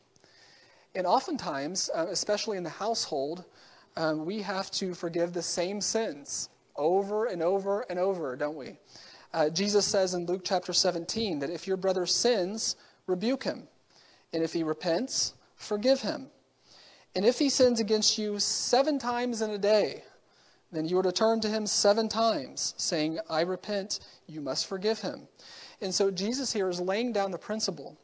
And 0.94 1.06
oftentimes, 1.06 1.88
uh, 1.94 2.06
especially 2.10 2.58
in 2.58 2.62
the 2.62 2.70
household, 2.70 3.44
um, 3.96 4.26
we 4.26 4.42
have 4.42 4.70
to 4.72 4.92
forgive 4.92 5.32
the 5.32 5.42
same 5.42 5.80
sins 5.80 6.50
over 6.76 7.26
and 7.26 7.42
over 7.42 7.86
and 7.88 7.98
over, 7.98 8.36
don't 8.36 8.56
we? 8.56 8.76
Uh, 9.36 9.50
Jesus 9.50 9.84
says 9.84 10.14
in 10.14 10.24
Luke 10.24 10.40
chapter 10.46 10.72
17 10.72 11.40
that 11.40 11.50
if 11.50 11.66
your 11.66 11.76
brother 11.76 12.06
sins, 12.06 12.74
rebuke 13.06 13.44
him. 13.44 13.68
And 14.32 14.42
if 14.42 14.54
he 14.54 14.62
repents, 14.62 15.34
forgive 15.56 16.00
him. 16.00 16.28
And 17.14 17.22
if 17.22 17.38
he 17.38 17.50
sins 17.50 17.78
against 17.78 18.16
you 18.16 18.38
seven 18.38 18.98
times 18.98 19.42
in 19.42 19.50
a 19.50 19.58
day, 19.58 20.04
then 20.72 20.88
you 20.88 20.98
are 20.98 21.02
to 21.02 21.12
turn 21.12 21.40
to 21.40 21.50
him 21.50 21.66
seven 21.66 22.08
times, 22.08 22.72
saying, 22.78 23.18
I 23.28 23.42
repent, 23.42 24.00
you 24.26 24.40
must 24.40 24.68
forgive 24.68 25.00
him. 25.00 25.28
And 25.82 25.94
so 25.94 26.10
Jesus 26.10 26.50
here 26.50 26.70
is 26.70 26.80
laying 26.80 27.12
down 27.12 27.30
the 27.30 27.36
principle 27.36 27.98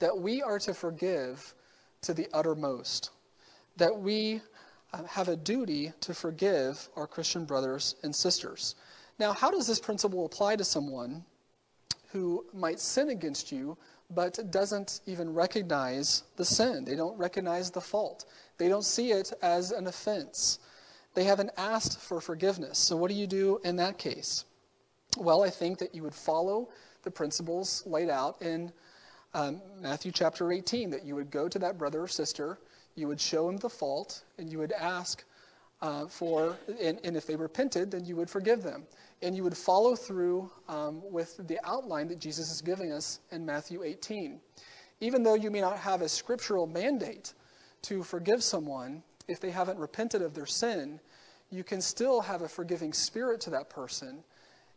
that 0.00 0.18
we 0.18 0.42
are 0.42 0.58
to 0.58 0.74
forgive 0.74 1.54
to 2.02 2.12
the 2.12 2.28
uttermost, 2.34 3.08
that 3.78 3.98
we 3.98 4.42
uh, 4.92 5.02
have 5.04 5.28
a 5.28 5.36
duty 5.36 5.94
to 6.02 6.12
forgive 6.12 6.90
our 6.94 7.06
Christian 7.06 7.46
brothers 7.46 7.94
and 8.02 8.14
sisters. 8.14 8.74
Now, 9.18 9.32
how 9.32 9.50
does 9.50 9.66
this 9.66 9.80
principle 9.80 10.26
apply 10.26 10.56
to 10.56 10.64
someone 10.64 11.24
who 12.08 12.44
might 12.52 12.80
sin 12.80 13.10
against 13.10 13.50
you 13.50 13.76
but 14.10 14.38
doesn't 14.50 15.00
even 15.06 15.32
recognize 15.32 16.22
the 16.36 16.44
sin? 16.44 16.84
They 16.84 16.96
don't 16.96 17.16
recognize 17.18 17.70
the 17.70 17.80
fault, 17.80 18.26
they 18.58 18.68
don't 18.68 18.84
see 18.84 19.12
it 19.12 19.32
as 19.42 19.72
an 19.72 19.86
offense. 19.86 20.58
They 21.14 21.24
haven't 21.24 21.50
asked 21.56 21.98
for 21.98 22.20
forgiveness. 22.20 22.78
So, 22.78 22.94
what 22.94 23.08
do 23.08 23.16
you 23.16 23.26
do 23.26 23.58
in 23.64 23.76
that 23.76 23.96
case? 23.96 24.44
Well, 25.16 25.42
I 25.42 25.48
think 25.48 25.78
that 25.78 25.94
you 25.94 26.02
would 26.02 26.14
follow 26.14 26.68
the 27.04 27.10
principles 27.10 27.82
laid 27.86 28.10
out 28.10 28.42
in 28.42 28.70
um, 29.32 29.62
Matthew 29.80 30.12
chapter 30.12 30.52
18, 30.52 30.90
that 30.90 31.04
you 31.04 31.14
would 31.14 31.30
go 31.30 31.48
to 31.48 31.58
that 31.58 31.78
brother 31.78 32.02
or 32.02 32.08
sister, 32.08 32.58
you 32.96 33.08
would 33.08 33.20
show 33.20 33.48
him 33.48 33.56
the 33.56 33.68
fault, 33.68 34.24
and 34.38 34.50
you 34.50 34.58
would 34.58 34.72
ask 34.72 35.24
uh, 35.82 36.06
for, 36.06 36.56
and, 36.80 36.98
and, 37.04 37.16
if 37.16 37.26
they 37.26 37.36
repented, 37.36 37.90
then 37.90 38.04
you 38.04 38.16
would 38.16 38.30
forgive 38.30 38.62
them. 38.62 38.84
And 39.22 39.34
you 39.34 39.42
would 39.44 39.56
follow 39.56 39.96
through 39.96 40.50
um, 40.68 41.00
with 41.10 41.36
the 41.48 41.58
outline 41.64 42.08
that 42.08 42.18
Jesus 42.18 42.50
is 42.50 42.60
giving 42.60 42.92
us 42.92 43.20
in 43.30 43.46
Matthew 43.46 43.82
18. 43.82 44.40
Even 45.00 45.22
though 45.22 45.34
you 45.34 45.50
may 45.50 45.60
not 45.60 45.78
have 45.78 46.02
a 46.02 46.08
scriptural 46.08 46.66
mandate 46.66 47.34
to 47.82 48.02
forgive 48.02 48.42
someone 48.42 49.02
if 49.28 49.40
they 49.40 49.50
haven't 49.50 49.78
repented 49.78 50.22
of 50.22 50.34
their 50.34 50.46
sin, 50.46 51.00
you 51.50 51.64
can 51.64 51.80
still 51.80 52.20
have 52.20 52.42
a 52.42 52.48
forgiving 52.48 52.92
spirit 52.92 53.40
to 53.42 53.50
that 53.50 53.70
person 53.70 54.22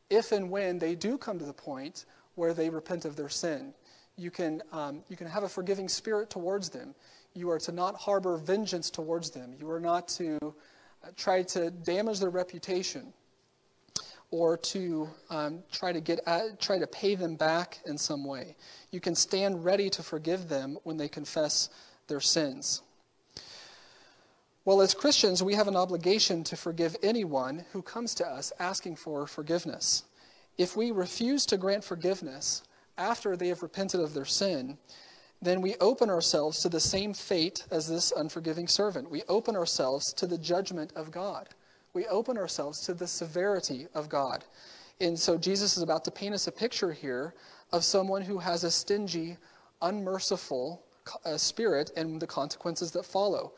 if 0.09 0.31
and 0.31 0.49
when 0.49 0.79
they 0.79 0.95
do 0.95 1.17
come 1.17 1.37
to 1.39 1.45
the 1.45 1.53
point 1.53 2.05
where 2.35 2.53
they 2.53 2.69
repent 2.69 3.05
of 3.05 3.15
their 3.15 3.29
sin. 3.29 3.73
You 4.17 4.31
can, 4.31 4.61
um, 4.71 5.03
you 5.07 5.15
can 5.15 5.27
have 5.27 5.43
a 5.43 5.49
forgiving 5.49 5.87
spirit 5.87 6.29
towards 6.29 6.69
them. 6.69 6.95
You 7.33 7.49
are 7.51 7.59
to 7.59 7.71
not 7.71 7.95
harbor 7.95 8.37
vengeance 8.37 8.89
towards 8.89 9.29
them. 9.29 9.53
You 9.59 9.69
are 9.69 9.79
not 9.79 10.07
to 10.09 10.37
uh, 10.41 11.07
try 11.15 11.43
to 11.43 11.69
damage 11.71 12.19
their 12.19 12.29
reputation 12.29 13.13
or 14.31 14.57
to 14.57 15.09
um, 15.29 15.63
try 15.71 15.91
to 15.91 15.99
get 15.99 16.19
at, 16.27 16.59
try 16.59 16.77
to 16.77 16.87
pay 16.87 17.15
them 17.15 17.35
back 17.35 17.79
in 17.85 17.97
some 17.97 18.23
way. 18.23 18.55
You 18.91 18.99
can 18.99 19.15
stand 19.15 19.65
ready 19.65 19.89
to 19.89 20.03
forgive 20.03 20.49
them 20.49 20.77
when 20.83 20.97
they 20.97 21.07
confess 21.07 21.69
their 22.07 22.19
sins. 22.19 22.81
Well, 24.65 24.81
as 24.81 24.93
Christians, 24.93 25.41
we 25.41 25.55
have 25.55 25.67
an 25.67 25.75
obligation 25.75 26.43
to 26.43 26.55
forgive 26.55 26.95
anyone 27.01 27.65
who 27.71 27.81
comes 27.81 28.13
to 28.15 28.27
us 28.27 28.53
asking 28.59 28.97
for 28.97 29.25
forgiveness. 29.25 30.03
If 30.57 30.75
we 30.75 30.91
refuse 30.91 31.45
to 31.47 31.57
grant 31.57 31.83
forgiveness 31.83 32.63
after 32.97 33.35
they 33.35 33.47
have 33.47 33.63
repented 33.63 34.01
of 34.01 34.13
their 34.13 34.25
sin, 34.25 34.77
then 35.41 35.61
we 35.61 35.75
open 35.79 36.09
ourselves 36.09 36.59
to 36.59 36.69
the 36.69 36.79
same 36.79 37.13
fate 37.13 37.65
as 37.71 37.87
this 37.87 38.11
unforgiving 38.11 38.67
servant. 38.67 39.09
We 39.09 39.23
open 39.29 39.55
ourselves 39.55 40.13
to 40.13 40.27
the 40.27 40.37
judgment 40.37 40.91
of 40.95 41.11
God. 41.11 41.49
We 41.93 42.05
open 42.07 42.37
ourselves 42.37 42.81
to 42.81 42.93
the 42.93 43.07
severity 43.07 43.87
of 43.93 44.09
God. 44.09 44.45
And 45.01 45.17
so 45.17 45.37
Jesus 45.37 45.77
is 45.77 45.83
about 45.83 46.03
to 46.05 46.11
paint 46.11 46.35
us 46.35 46.47
a 46.47 46.51
picture 46.51 46.91
here 46.91 47.33
of 47.71 47.83
someone 47.83 48.21
who 48.21 48.37
has 48.37 48.63
a 48.63 48.71
stingy, 48.71 49.37
unmerciful 49.81 50.83
uh, 51.25 51.37
spirit 51.37 51.91
and 51.95 52.19
the 52.19 52.27
consequences 52.27 52.91
that 52.91 53.05
follow. 53.05 53.53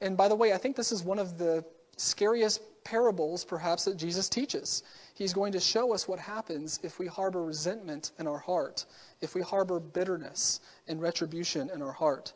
And 0.00 0.16
by 0.16 0.28
the 0.28 0.34
way, 0.34 0.52
I 0.52 0.58
think 0.58 0.76
this 0.76 0.92
is 0.92 1.02
one 1.02 1.18
of 1.18 1.38
the 1.38 1.64
scariest 1.96 2.60
parables, 2.84 3.44
perhaps, 3.44 3.84
that 3.84 3.96
Jesus 3.96 4.28
teaches. 4.28 4.82
He's 5.14 5.32
going 5.32 5.52
to 5.52 5.60
show 5.60 5.94
us 5.94 6.06
what 6.06 6.18
happens 6.18 6.80
if 6.82 6.98
we 6.98 7.06
harbor 7.06 7.44
resentment 7.44 8.12
in 8.18 8.26
our 8.26 8.38
heart, 8.38 8.86
if 9.20 9.34
we 9.34 9.42
harbor 9.42 9.80
bitterness 9.80 10.60
and 10.88 11.00
retribution 11.00 11.70
in 11.70 11.82
our 11.82 11.92
heart. 11.92 12.32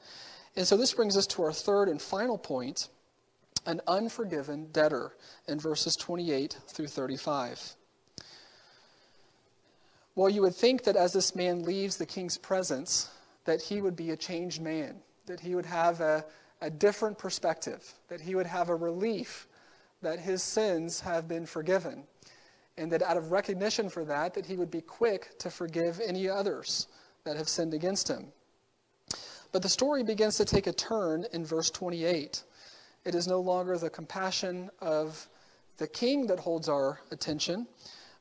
And 0.57 0.67
so 0.67 0.77
this 0.77 0.93
brings 0.95 1.17
us 1.17 1.27
to 1.29 1.43
our 1.43 1.53
third 1.53 1.89
and 1.89 2.01
final 2.01 2.39
point 2.39 2.89
an 3.69 3.83
unforgiven 3.87 4.67
debtor 4.73 5.15
in 5.47 5.61
verses 5.61 5.95
28 5.95 6.57
through 6.69 6.87
35. 6.87 7.77
Well, 10.15 10.31
you 10.31 10.41
would 10.41 10.55
think 10.55 10.85
that 10.85 10.97
as 10.97 11.13
this 11.13 11.37
man 11.37 11.63
leaves 11.63 11.99
the 11.99 12.07
king's 12.07 12.39
presence, 12.39 13.11
that 13.45 13.61
he 13.61 13.83
would 13.83 13.95
be 13.95 14.11
a 14.11 14.17
changed 14.17 14.63
man, 14.63 14.97
that 15.27 15.39
he 15.39 15.55
would 15.55 15.67
have 15.67 16.01
a, 16.01 16.25
a 16.63 16.71
different 16.71 17.19
perspective, 17.19 17.93
that 18.09 18.23
he 18.23 18.35
would 18.35 18.47
have 18.47 18.71
a 18.71 18.75
relief 18.75 19.47
that 20.01 20.19
his 20.19 20.43
sins 20.43 21.01
have 21.01 21.29
been 21.29 21.45
forgiven, 21.45 22.05
and 22.79 22.91
that 22.91 23.03
out 23.03 23.19
of 23.19 23.33
recognition 23.33 23.91
for 23.91 24.05
that, 24.07 24.33
that 24.33 24.47
he 24.47 24.57
would 24.57 24.71
be 24.71 24.81
quick 24.81 25.39
to 25.41 25.51
forgive 25.51 26.01
any 26.01 26.27
others 26.27 26.87
that 27.25 27.37
have 27.37 27.49
sinned 27.51 27.75
against 27.75 28.09
him. 28.09 28.33
But 29.53 29.61
the 29.61 29.69
story 29.69 30.03
begins 30.03 30.39
to 30.39 30.47
take 30.47 30.67
a 30.67 30.73
turn 30.73 31.27
in 31.35 31.45
verse 31.45 31.71
28. 31.71 32.45
It 33.05 33.15
is 33.15 33.27
no 33.27 33.41
longer 33.41 33.79
the 33.79 33.91
compassion 33.91 34.71
of 34.81 35.29
the 35.79 35.87
king 35.87 36.27
that 36.27 36.41
holds 36.41 36.69
our 36.69 37.01
attention, 37.11 37.67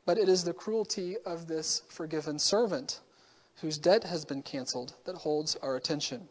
but 0.05 0.17
it 0.17 0.29
is 0.29 0.43
the 0.43 0.53
cruelty 0.53 1.17
of 1.25 1.47
this 1.47 1.81
forgiven 1.89 2.39
servant 2.39 3.01
whose 3.61 3.77
debt 3.77 4.03
has 4.03 4.23
been 4.23 4.43
canceled 4.43 4.93
that 5.05 5.15
holds 5.15 5.55
our 5.57 5.75
attention. 5.75 6.29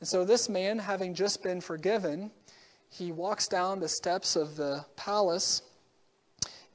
And 0.00 0.08
so, 0.08 0.24
this 0.24 0.48
man, 0.48 0.78
having 0.78 1.14
just 1.14 1.42
been 1.42 1.60
forgiven, 1.60 2.30
he 2.90 3.12
walks 3.12 3.48
down 3.48 3.80
the 3.80 3.88
steps 3.88 4.36
of 4.36 4.56
the 4.56 4.84
palace 4.96 5.62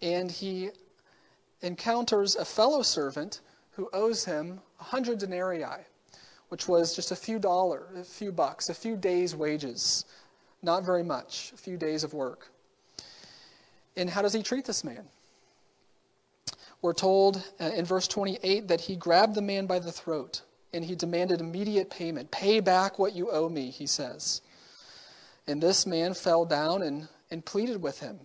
and 0.01 0.29
he 0.29 0.71
encounters 1.62 2.36
a 2.36 2.43
fellow 2.43 2.81
servant 2.81 3.41
who 3.71 3.89
owes 3.93 4.25
him 4.25 4.59
a 4.79 4.83
hundred 4.83 5.19
denarii, 5.19 5.86
which 6.49 6.67
was 6.67 6.95
just 6.95 7.12
a 7.12 7.15
few 7.15 7.39
dollars, 7.39 7.97
a 7.97 8.03
few 8.03 8.31
bucks, 8.31 8.69
a 8.69 8.73
few 8.73 8.95
days' 8.97 9.36
wages. 9.36 10.05
Not 10.63 10.86
very 10.86 11.04
much, 11.04 11.52
a 11.54 11.58
few 11.58 11.78
days 11.78 12.04
of 12.04 12.13
work. 12.13 12.47
And 13.97 14.10
how 14.10 14.21
does 14.21 14.34
he 14.34 14.41
treat 14.41 14.65
this 14.65 14.84
man? 14.84 15.04
We're 16.82 16.93
told 16.93 17.43
uh, 17.62 17.65
in 17.65 17.86
verse 17.86 18.08
28 18.08 18.69
that 18.69 18.82
he 18.82 18.95
grabbed 18.95 19.36
the 19.36 19.41
man 19.41 19.67
by 19.67 19.80
the 19.80 19.91
throat 19.91 20.41
and 20.73 20.84
he 20.84 20.95
demanded 20.95 21.39
immediate 21.39 21.89
payment. 21.89 22.32
Pay 22.32 22.60
back 22.60 22.97
what 22.97 23.13
you 23.13 23.30
owe 23.30 23.47
me, 23.47 23.69
he 23.69 23.86
says. 23.86 24.41
And 25.47 25.62
this 25.62 25.86
man 25.86 26.13
fell 26.13 26.45
down 26.45 26.82
and, 26.82 27.08
and 27.30 27.45
pleaded 27.45 27.82
with 27.82 27.99
him 27.99 28.19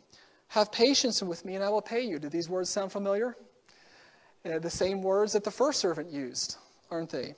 Have 0.48 0.72
patience 0.72 1.22
with 1.22 1.44
me 1.44 1.56
and 1.56 1.64
I 1.64 1.68
will 1.68 1.82
pay 1.82 2.00
you. 2.00 2.18
Do 2.18 2.28
these 2.28 2.48
words 2.48 2.70
sound 2.70 2.92
familiar? 2.92 3.36
Uh, 4.44 4.58
the 4.58 4.70
same 4.70 5.02
words 5.02 5.32
that 5.32 5.44
the 5.44 5.50
first 5.50 5.80
servant 5.80 6.10
used, 6.10 6.56
aren't 6.90 7.10
they? 7.10 7.34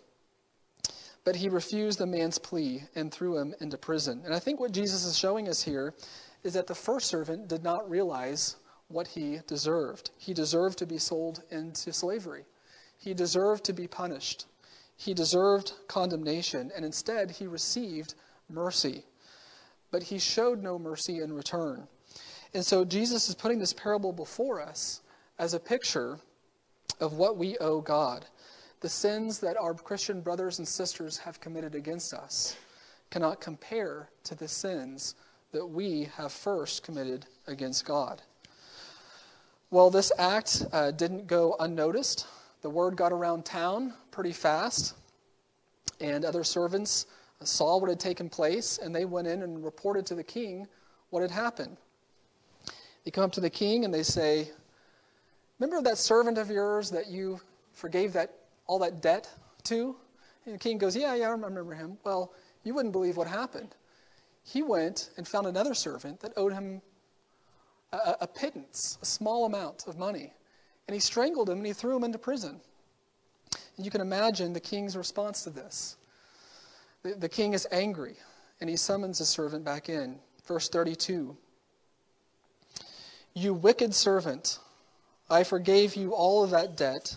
But 1.24 1.36
he 1.36 1.48
refused 1.48 1.98
the 1.98 2.06
man's 2.06 2.38
plea 2.38 2.84
and 2.94 3.12
threw 3.12 3.38
him 3.38 3.54
into 3.60 3.76
prison. 3.76 4.22
And 4.24 4.34
I 4.34 4.38
think 4.38 4.58
what 4.58 4.72
Jesus 4.72 5.04
is 5.04 5.18
showing 5.18 5.48
us 5.48 5.62
here 5.62 5.94
is 6.42 6.54
that 6.54 6.66
the 6.66 6.74
first 6.74 7.08
servant 7.08 7.48
did 7.48 7.62
not 7.62 7.88
realize 7.90 8.56
what 8.88 9.06
he 9.06 9.38
deserved. 9.46 10.10
He 10.16 10.34
deserved 10.34 10.78
to 10.78 10.86
be 10.86 10.98
sold 10.98 11.42
into 11.50 11.92
slavery. 11.92 12.44
He 12.98 13.14
deserved 13.14 13.64
to 13.64 13.72
be 13.72 13.86
punished. 13.86 14.46
He 14.96 15.14
deserved 15.14 15.72
condemnation, 15.88 16.70
and 16.74 16.84
instead 16.84 17.30
he 17.30 17.46
received 17.46 18.14
mercy. 18.48 19.04
But 19.90 20.02
he 20.02 20.18
showed 20.18 20.62
no 20.62 20.78
mercy 20.78 21.20
in 21.20 21.32
return. 21.32 21.86
And 22.52 22.64
so 22.64 22.84
Jesus 22.84 23.28
is 23.28 23.34
putting 23.34 23.58
this 23.58 23.72
parable 23.72 24.12
before 24.12 24.60
us 24.60 25.00
as 25.38 25.54
a 25.54 25.60
picture 25.60 26.18
of 27.00 27.14
what 27.14 27.36
we 27.36 27.56
owe 27.58 27.80
God. 27.80 28.26
The 28.80 28.88
sins 28.88 29.40
that 29.40 29.58
our 29.58 29.74
Christian 29.74 30.22
brothers 30.22 30.58
and 30.58 30.66
sisters 30.66 31.18
have 31.18 31.38
committed 31.38 31.74
against 31.74 32.14
us 32.14 32.56
cannot 33.10 33.40
compare 33.40 34.08
to 34.24 34.34
the 34.34 34.48
sins 34.48 35.16
that 35.52 35.66
we 35.66 36.08
have 36.16 36.32
first 36.32 36.82
committed 36.82 37.26
against 37.46 37.84
God. 37.84 38.22
Well, 39.70 39.90
this 39.90 40.10
act 40.18 40.64
uh, 40.72 40.92
didn't 40.92 41.26
go 41.26 41.56
unnoticed. 41.60 42.26
The 42.62 42.70
word 42.70 42.96
got 42.96 43.12
around 43.12 43.44
town 43.44 43.92
pretty 44.10 44.32
fast, 44.32 44.94
and 46.00 46.24
other 46.24 46.42
servants 46.42 47.04
saw 47.42 47.76
what 47.78 47.90
had 47.90 48.00
taken 48.00 48.30
place, 48.30 48.78
and 48.78 48.94
they 48.94 49.04
went 49.04 49.28
in 49.28 49.42
and 49.42 49.62
reported 49.62 50.06
to 50.06 50.14
the 50.14 50.24
king 50.24 50.66
what 51.10 51.20
had 51.20 51.30
happened. 51.30 51.76
They 53.04 53.10
come 53.10 53.24
up 53.24 53.32
to 53.32 53.40
the 53.40 53.50
king 53.50 53.84
and 53.84 53.92
they 53.92 54.02
say, 54.02 54.50
Remember 55.58 55.82
that 55.82 55.98
servant 55.98 56.38
of 56.38 56.50
yours 56.50 56.90
that 56.90 57.08
you 57.08 57.40
forgave 57.72 58.14
that 58.14 58.39
all 58.70 58.78
that 58.78 59.02
debt 59.02 59.28
to? 59.64 59.96
And 60.46 60.54
the 60.54 60.58
king 60.58 60.78
goes, 60.78 60.94
Yeah, 60.94 61.12
yeah, 61.16 61.26
I 61.26 61.30
remember 61.30 61.74
him. 61.74 61.98
Well, 62.04 62.32
you 62.62 62.72
wouldn't 62.72 62.92
believe 62.92 63.16
what 63.16 63.26
happened. 63.26 63.74
He 64.44 64.62
went 64.62 65.10
and 65.16 65.26
found 65.26 65.48
another 65.48 65.74
servant 65.74 66.20
that 66.20 66.32
owed 66.36 66.52
him 66.52 66.80
a, 67.92 68.16
a 68.20 68.26
pittance, 68.28 68.96
a 69.02 69.04
small 69.04 69.44
amount 69.44 69.88
of 69.88 69.98
money. 69.98 70.32
And 70.86 70.94
he 70.94 71.00
strangled 71.00 71.50
him 71.50 71.58
and 71.58 71.66
he 71.66 71.72
threw 71.72 71.96
him 71.96 72.04
into 72.04 72.18
prison. 72.18 72.60
And 73.76 73.84
you 73.84 73.90
can 73.90 74.00
imagine 74.00 74.52
the 74.52 74.60
king's 74.60 74.96
response 74.96 75.42
to 75.44 75.50
this. 75.50 75.96
The, 77.02 77.14
the 77.14 77.28
king 77.28 77.54
is 77.54 77.66
angry 77.72 78.14
and 78.60 78.70
he 78.70 78.76
summons 78.76 79.18
his 79.18 79.28
servant 79.28 79.64
back 79.64 79.88
in. 79.88 80.20
Verse 80.46 80.68
32 80.68 81.36
You 83.34 83.52
wicked 83.54 83.96
servant, 83.96 84.60
I 85.28 85.42
forgave 85.42 85.96
you 85.96 86.12
all 86.12 86.44
of 86.44 86.50
that 86.50 86.76
debt 86.76 87.16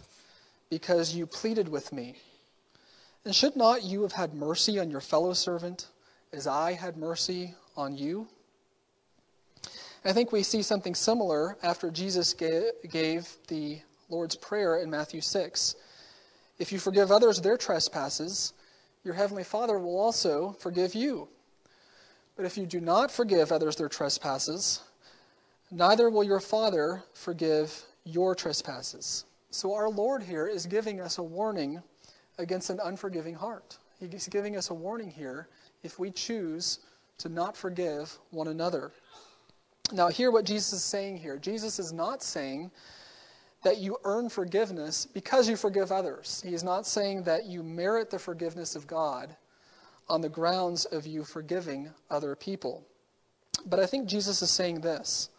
because 0.73 1.13
you 1.13 1.27
pleaded 1.27 1.69
with 1.69 1.93
me. 1.93 2.15
And 3.25 3.35
should 3.35 3.55
not 3.55 3.83
you 3.83 4.01
have 4.01 4.13
had 4.13 4.33
mercy 4.33 4.79
on 4.79 4.89
your 4.89 5.01
fellow 5.01 5.33
servant 5.33 5.85
as 6.31 6.47
I 6.47 6.73
had 6.73 6.97
mercy 6.97 7.53
on 7.77 7.95
you? 7.95 8.27
I 10.03 10.13
think 10.13 10.31
we 10.31 10.41
see 10.41 10.63
something 10.63 10.95
similar 10.95 11.57
after 11.61 11.91
Jesus 11.91 12.33
gave 12.33 13.27
the 13.47 13.81
Lord's 14.09 14.35
Prayer 14.35 14.77
in 14.77 14.89
Matthew 14.89 15.21
6. 15.21 15.75
If 16.57 16.71
you 16.71 16.79
forgive 16.79 17.11
others 17.11 17.39
their 17.39 17.55
trespasses, 17.55 18.53
your 19.03 19.13
heavenly 19.13 19.43
Father 19.43 19.77
will 19.77 19.99
also 19.99 20.55
forgive 20.59 20.95
you. 20.95 21.27
But 22.35 22.45
if 22.45 22.57
you 22.57 22.65
do 22.65 22.81
not 22.81 23.11
forgive 23.11 23.51
others 23.51 23.75
their 23.75 23.89
trespasses, 23.89 24.81
neither 25.69 26.09
will 26.09 26.23
your 26.23 26.39
Father 26.39 27.03
forgive 27.13 27.85
your 28.05 28.33
trespasses. 28.33 29.25
So 29.53 29.75
our 29.75 29.87
Lord 29.87 30.23
here 30.23 30.47
is 30.47 30.65
giving 30.65 30.99
us 30.99 31.19
a 31.19 31.23
warning 31.23 31.79
against 32.39 32.71
an 32.71 32.79
unforgiving 32.83 33.35
heart. 33.35 33.77
He's 33.99 34.27
giving 34.27 34.57
us 34.57 34.71
a 34.71 34.73
warning 34.73 35.11
here 35.11 35.47
if 35.83 35.99
we 35.99 36.09
choose 36.09 36.79
to 37.19 37.29
not 37.29 37.55
forgive 37.55 38.17
one 38.31 38.47
another. 38.47 38.91
Now, 39.91 40.07
hear 40.07 40.31
what 40.31 40.45
Jesus 40.45 40.73
is 40.73 40.83
saying 40.83 41.17
here. 41.17 41.37
Jesus 41.37 41.77
is 41.77 41.93
not 41.93 42.23
saying 42.23 42.71
that 43.61 43.77
you 43.77 43.97
earn 44.05 44.27
forgiveness 44.27 45.05
because 45.05 45.47
you 45.47 45.55
forgive 45.55 45.91
others. 45.91 46.41
He 46.43 46.55
is 46.55 46.63
not 46.63 46.87
saying 46.87 47.21
that 47.25 47.45
you 47.45 47.61
merit 47.61 48.09
the 48.09 48.17
forgiveness 48.17 48.75
of 48.75 48.87
God 48.87 49.35
on 50.09 50.21
the 50.21 50.29
grounds 50.29 50.85
of 50.85 51.05
you 51.05 51.23
forgiving 51.23 51.91
other 52.09 52.35
people. 52.35 52.83
But 53.67 53.79
I 53.79 53.85
think 53.85 54.07
Jesus 54.07 54.41
is 54.41 54.49
saying 54.49 54.81
this 54.81 55.29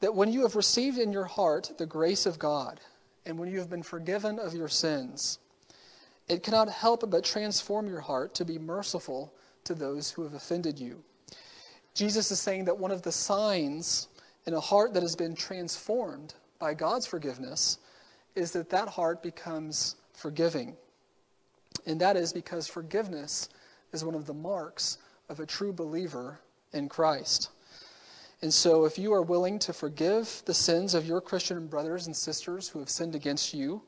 that 0.00 0.16
when 0.16 0.32
you 0.32 0.42
have 0.42 0.56
received 0.56 0.98
in 0.98 1.12
your 1.12 1.26
heart 1.26 1.70
the 1.78 1.86
grace 1.86 2.26
of 2.26 2.36
God, 2.36 2.80
and 3.26 3.38
when 3.38 3.50
you 3.50 3.58
have 3.58 3.70
been 3.70 3.82
forgiven 3.82 4.38
of 4.38 4.54
your 4.54 4.68
sins, 4.68 5.38
it 6.28 6.42
cannot 6.42 6.68
help 6.68 7.08
but 7.10 7.24
transform 7.24 7.88
your 7.88 8.00
heart 8.00 8.34
to 8.34 8.44
be 8.44 8.58
merciful 8.58 9.32
to 9.64 9.74
those 9.74 10.10
who 10.10 10.22
have 10.22 10.34
offended 10.34 10.78
you. 10.78 11.02
Jesus 11.94 12.30
is 12.30 12.40
saying 12.40 12.64
that 12.64 12.78
one 12.78 12.90
of 12.90 13.02
the 13.02 13.12
signs 13.12 14.08
in 14.46 14.54
a 14.54 14.60
heart 14.60 14.94
that 14.94 15.02
has 15.02 15.14
been 15.14 15.34
transformed 15.34 16.34
by 16.58 16.74
God's 16.74 17.06
forgiveness 17.06 17.78
is 18.34 18.52
that 18.52 18.70
that 18.70 18.88
heart 18.88 19.22
becomes 19.22 19.96
forgiving. 20.14 20.76
And 21.86 22.00
that 22.00 22.16
is 22.16 22.32
because 22.32 22.66
forgiveness 22.66 23.48
is 23.92 24.04
one 24.04 24.14
of 24.14 24.26
the 24.26 24.34
marks 24.34 24.98
of 25.28 25.40
a 25.40 25.46
true 25.46 25.72
believer 25.72 26.40
in 26.72 26.88
Christ. 26.88 27.50
And 28.42 28.52
so, 28.52 28.84
if 28.84 28.98
you 28.98 29.14
are 29.14 29.22
willing 29.22 29.60
to 29.60 29.72
forgive 29.72 30.42
the 30.46 30.54
sins 30.54 30.94
of 30.94 31.06
your 31.06 31.20
Christian 31.20 31.68
brothers 31.68 32.08
and 32.08 32.16
sisters 32.16 32.68
who 32.68 32.80
have 32.80 32.90
sinned 32.90 33.14
against 33.14 33.54
you, 33.54 33.82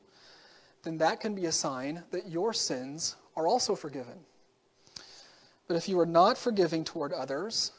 then 0.83 0.97
that 0.99 1.19
can 1.19 1.35
be 1.35 1.47
a 1.47 1.51
sign 1.51 2.03
that 2.11 2.29
your 2.29 2.53
sins 2.53 3.17
are 3.35 3.47
also 3.47 3.75
forgiven. 3.75 4.17
But 5.67 5.75
if 5.75 5.89
you 5.89 5.99
are 5.99 6.05
not 6.05 6.37
forgiving 6.37 6.85
toward 6.85 7.11
others, 7.11 7.73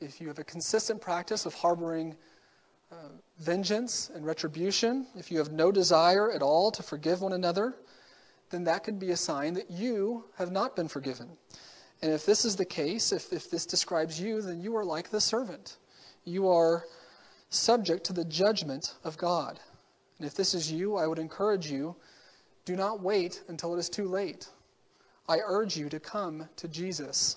if 0.00 0.18
you 0.18 0.28
have 0.28 0.38
a 0.38 0.44
consistent 0.44 1.00
practice 1.00 1.44
of 1.44 1.54
harboring 1.54 2.16
uh, 2.90 3.08
vengeance 3.38 4.10
and 4.14 4.24
retribution, 4.24 5.06
if 5.16 5.30
you 5.30 5.38
have 5.38 5.52
no 5.52 5.70
desire 5.70 6.30
at 6.30 6.42
all 6.42 6.70
to 6.70 6.82
forgive 6.82 7.20
one 7.20 7.32
another, 7.32 7.74
then 8.50 8.64
that 8.64 8.84
could 8.84 8.98
be 8.98 9.10
a 9.10 9.16
sign 9.16 9.52
that 9.54 9.70
you 9.70 10.24
have 10.38 10.52
not 10.52 10.76
been 10.76 10.88
forgiven. 10.88 11.28
And 12.02 12.12
if 12.12 12.24
this 12.24 12.44
is 12.44 12.56
the 12.56 12.64
case, 12.64 13.12
if, 13.12 13.32
if 13.32 13.50
this 13.50 13.66
describes 13.66 14.20
you, 14.20 14.40
then 14.40 14.60
you 14.60 14.76
are 14.76 14.84
like 14.84 15.10
the 15.10 15.20
servant. 15.20 15.76
You 16.24 16.48
are 16.48 16.84
subject 17.50 18.04
to 18.04 18.12
the 18.12 18.24
judgment 18.24 18.94
of 19.04 19.16
God. 19.16 19.60
And 20.18 20.26
if 20.26 20.34
this 20.34 20.54
is 20.54 20.70
you, 20.70 20.96
I 20.96 21.06
would 21.06 21.18
encourage 21.18 21.70
you 21.70 21.96
do 22.64 22.76
not 22.76 23.02
wait 23.02 23.42
until 23.48 23.74
it 23.74 23.78
is 23.78 23.90
too 23.90 24.08
late. 24.08 24.48
I 25.28 25.38
urge 25.44 25.76
you 25.76 25.88
to 25.90 26.00
come 26.00 26.48
to 26.56 26.68
Jesus 26.68 27.36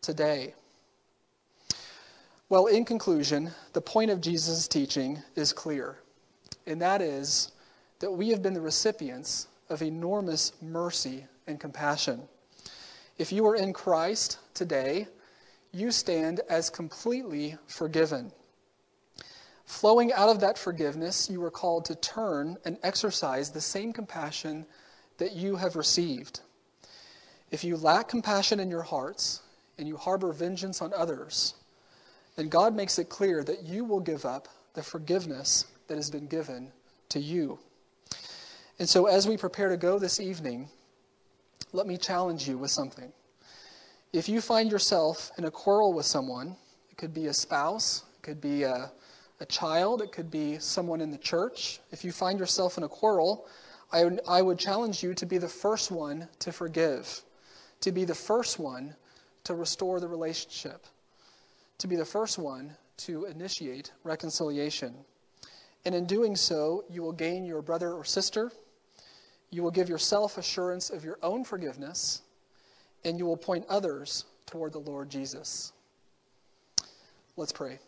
today. 0.00 0.54
Well, 2.48 2.66
in 2.66 2.84
conclusion, 2.84 3.50
the 3.72 3.80
point 3.80 4.10
of 4.10 4.20
Jesus' 4.20 4.68
teaching 4.68 5.18
is 5.34 5.52
clear, 5.52 5.98
and 6.66 6.80
that 6.80 7.00
is 7.00 7.52
that 7.98 8.10
we 8.10 8.28
have 8.28 8.42
been 8.42 8.54
the 8.54 8.60
recipients 8.60 9.48
of 9.68 9.82
enormous 9.82 10.52
mercy 10.60 11.26
and 11.46 11.58
compassion. 11.58 12.22
If 13.18 13.32
you 13.32 13.46
are 13.46 13.56
in 13.56 13.72
Christ 13.72 14.38
today, 14.54 15.08
you 15.72 15.90
stand 15.90 16.40
as 16.48 16.70
completely 16.70 17.56
forgiven. 17.66 18.32
Flowing 19.64 20.12
out 20.12 20.28
of 20.28 20.40
that 20.40 20.58
forgiveness, 20.58 21.30
you 21.30 21.42
are 21.42 21.50
called 21.50 21.86
to 21.86 21.94
turn 21.94 22.58
and 22.64 22.76
exercise 22.82 23.50
the 23.50 23.60
same 23.60 23.92
compassion 23.92 24.66
that 25.18 25.32
you 25.32 25.56
have 25.56 25.76
received. 25.76 26.40
If 27.50 27.64
you 27.64 27.76
lack 27.76 28.08
compassion 28.08 28.60
in 28.60 28.70
your 28.70 28.82
hearts 28.82 29.40
and 29.78 29.88
you 29.88 29.96
harbor 29.96 30.32
vengeance 30.32 30.82
on 30.82 30.92
others, 30.94 31.54
then 32.36 32.48
God 32.48 32.74
makes 32.74 32.98
it 32.98 33.08
clear 33.08 33.44
that 33.44 33.62
you 33.62 33.84
will 33.84 34.00
give 34.00 34.24
up 34.24 34.48
the 34.74 34.82
forgiveness 34.82 35.66
that 35.86 35.96
has 35.96 36.10
been 36.10 36.26
given 36.26 36.72
to 37.10 37.20
you. 37.20 37.58
And 38.78 38.88
so, 38.88 39.06
as 39.06 39.28
we 39.28 39.36
prepare 39.36 39.68
to 39.68 39.76
go 39.76 39.98
this 39.98 40.18
evening, 40.18 40.68
let 41.72 41.86
me 41.86 41.96
challenge 41.96 42.48
you 42.48 42.58
with 42.58 42.70
something. 42.70 43.12
If 44.12 44.28
you 44.28 44.40
find 44.40 44.70
yourself 44.70 45.32
in 45.38 45.44
a 45.44 45.50
quarrel 45.50 45.92
with 45.92 46.06
someone, 46.06 46.56
it 46.90 46.96
could 46.96 47.14
be 47.14 47.26
a 47.26 47.32
spouse, 47.32 48.04
it 48.18 48.22
could 48.22 48.40
be 48.40 48.62
a, 48.62 48.92
a 49.40 49.46
child, 49.46 50.02
it 50.02 50.12
could 50.12 50.30
be 50.30 50.58
someone 50.58 51.00
in 51.00 51.10
the 51.10 51.18
church. 51.18 51.80
If 51.90 52.04
you 52.04 52.12
find 52.12 52.38
yourself 52.38 52.76
in 52.76 52.84
a 52.84 52.88
quarrel, 52.88 53.46
I 53.90 54.04
would, 54.04 54.20
I 54.28 54.42
would 54.42 54.58
challenge 54.58 55.02
you 55.02 55.14
to 55.14 55.26
be 55.26 55.38
the 55.38 55.48
first 55.48 55.90
one 55.90 56.28
to 56.40 56.52
forgive, 56.52 57.22
to 57.80 57.92
be 57.92 58.04
the 58.04 58.14
first 58.14 58.58
one 58.58 58.94
to 59.44 59.54
restore 59.54 59.98
the 59.98 60.08
relationship 60.08 60.86
to 61.82 61.88
be 61.88 61.96
the 61.96 62.04
first 62.04 62.38
one 62.38 62.76
to 62.96 63.24
initiate 63.24 63.90
reconciliation. 64.04 64.94
And 65.84 65.96
in 65.96 66.06
doing 66.06 66.36
so, 66.36 66.84
you 66.88 67.02
will 67.02 67.12
gain 67.12 67.44
your 67.44 67.60
brother 67.60 67.92
or 67.92 68.04
sister, 68.04 68.52
you 69.50 69.64
will 69.64 69.72
give 69.72 69.88
yourself 69.88 70.38
assurance 70.38 70.90
of 70.90 71.04
your 71.04 71.18
own 71.24 71.42
forgiveness, 71.42 72.22
and 73.04 73.18
you 73.18 73.26
will 73.26 73.36
point 73.36 73.64
others 73.68 74.24
toward 74.46 74.72
the 74.72 74.78
Lord 74.78 75.10
Jesus. 75.10 75.72
Let's 77.36 77.52
pray. 77.52 77.78